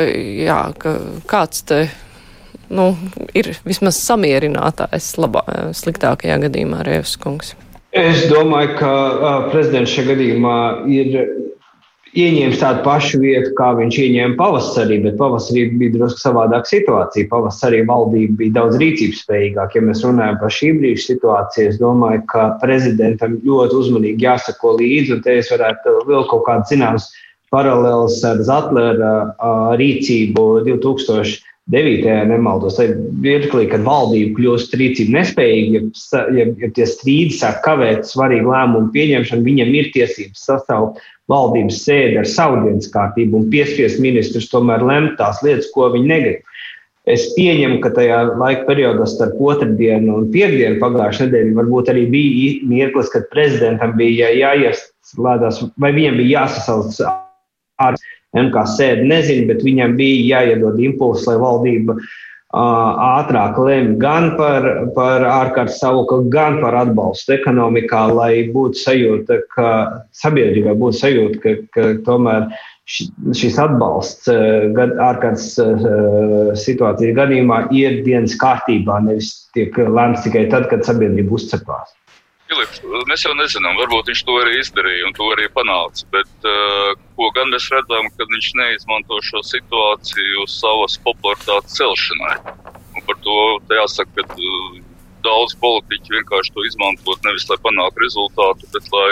[0.48, 0.94] jā, ka
[1.30, 1.80] kāds te
[2.70, 2.92] nu,
[3.36, 5.44] ir vismaz samierinātājs labā,
[5.76, 7.54] sliktākajā gadījumā Rēvs kungs.
[7.96, 10.59] Es domāju, ka uh, prezidents šajā gadījumā
[10.92, 11.14] ir
[12.16, 17.28] ieņēmis tādu pašu vietu, kā viņš ieņēma pavasarī, bet pavasarī bija drusku savādāka situācija.
[17.30, 19.78] Pavasarī valdība bija daudz rīcības spējīgāka.
[19.78, 25.16] Ja mēs runājam par šī brīža situāciju, es domāju, ka prezidentam ļoti uzmanīgi jāsako līdzi,
[25.18, 27.11] un te es varētu vēl kaut kādas zināmas
[27.52, 29.12] paralēlas ar Zatlera
[29.80, 31.44] rīcību 2000.
[31.69, 32.09] 9.
[32.31, 38.09] nemaldos, tajā mirklī, kad valdība kļūst rīcību nespējīga, ja, ja, ja tie strīdi sāk kavēt
[38.09, 44.01] svarīgu lēmumu pieņemšanu, viņam ir tiesības sasaukt valdības sēdi ar savu dienas kārtību un piespiest
[44.01, 46.55] ministrus tomēr lemt tās lietas, ko viņi negrib.
[47.09, 52.51] Es pieņemu, ka tajā laika periodā starp otrdienu un piekdienu pagājušajā nedēļā varbūt arī bija
[52.69, 57.01] mirklis, kad prezidentam bija jāieslēdzas, vai viņam bija jāsasauc
[57.81, 57.97] ar
[58.37, 61.97] MK sēdi, nezinu, bet viņam bija jāiedod impulss, lai valdība
[62.49, 64.64] ātrāk lemj gan par,
[64.95, 69.68] par ārkārtas stāvokli, gan par atbalstu ekonomikā, lai būtu sajūta, ka
[70.16, 72.49] sabiedrībai būtu sajūta, ka, ka tomēr
[72.89, 75.51] šis atbalsts ārkārtas
[76.57, 81.93] situācijas gadījumā ir dienas kārtībā, nevis tiek lēmts tikai tad, kad sabiedrība uzcepās.
[82.49, 82.80] Filips,
[83.11, 86.07] mēs jau nezinām, varbūt viņš to arī izdarīja un to arī panāca.
[86.14, 92.38] Bet uh, ko gan mēs redzam, ka viņš neizmanto šo situāciju savas popularitātes celšanai.
[92.96, 93.36] Un par to
[93.76, 94.80] jāsaka, ka uh,
[95.26, 99.09] daudz politiķi vienkārši to izmantot nevis lai panāktu rezultātu, bet lai,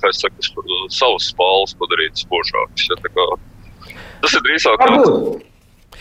[0.00, 2.88] kā es saku, savas spāles padarītu spožākas.
[2.88, 3.00] Ja,
[4.24, 4.80] tas ir drīzāk.
[4.86, 5.44] Varbūt,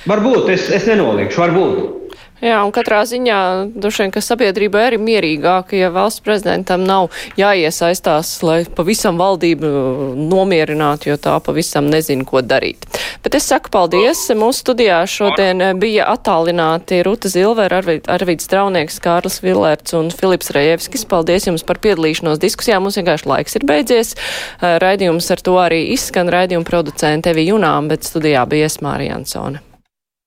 [0.10, 2.02] varbūt es, es nenoliekšu, varbūt.
[2.42, 3.40] Jā, un katrā ziņā
[3.78, 9.70] droši vien, ka sabiedrība arī mierīgāka, ja valsts prezidentam nav jāiesaistās, lai pavisam valdību
[10.18, 12.90] nomierinātu, jo tā pavisam nezina, ko darīt.
[13.22, 14.24] Bet es saku paldies.
[14.34, 21.06] Mūsu studijā šodien bija attālināti Ruta Zilver, Arvid, Arvids Traunieks, Kārlis Vilērts un Filips Rejevskis.
[21.06, 22.82] Paldies jums par piedalīšanos diskusijā.
[22.82, 24.16] Mums vienkārši laiks ir beidzies.
[24.62, 29.62] Raidījums ar to arī izskan raidījuma producente Evi Junām, bet studijā bija Esmārija Jansone.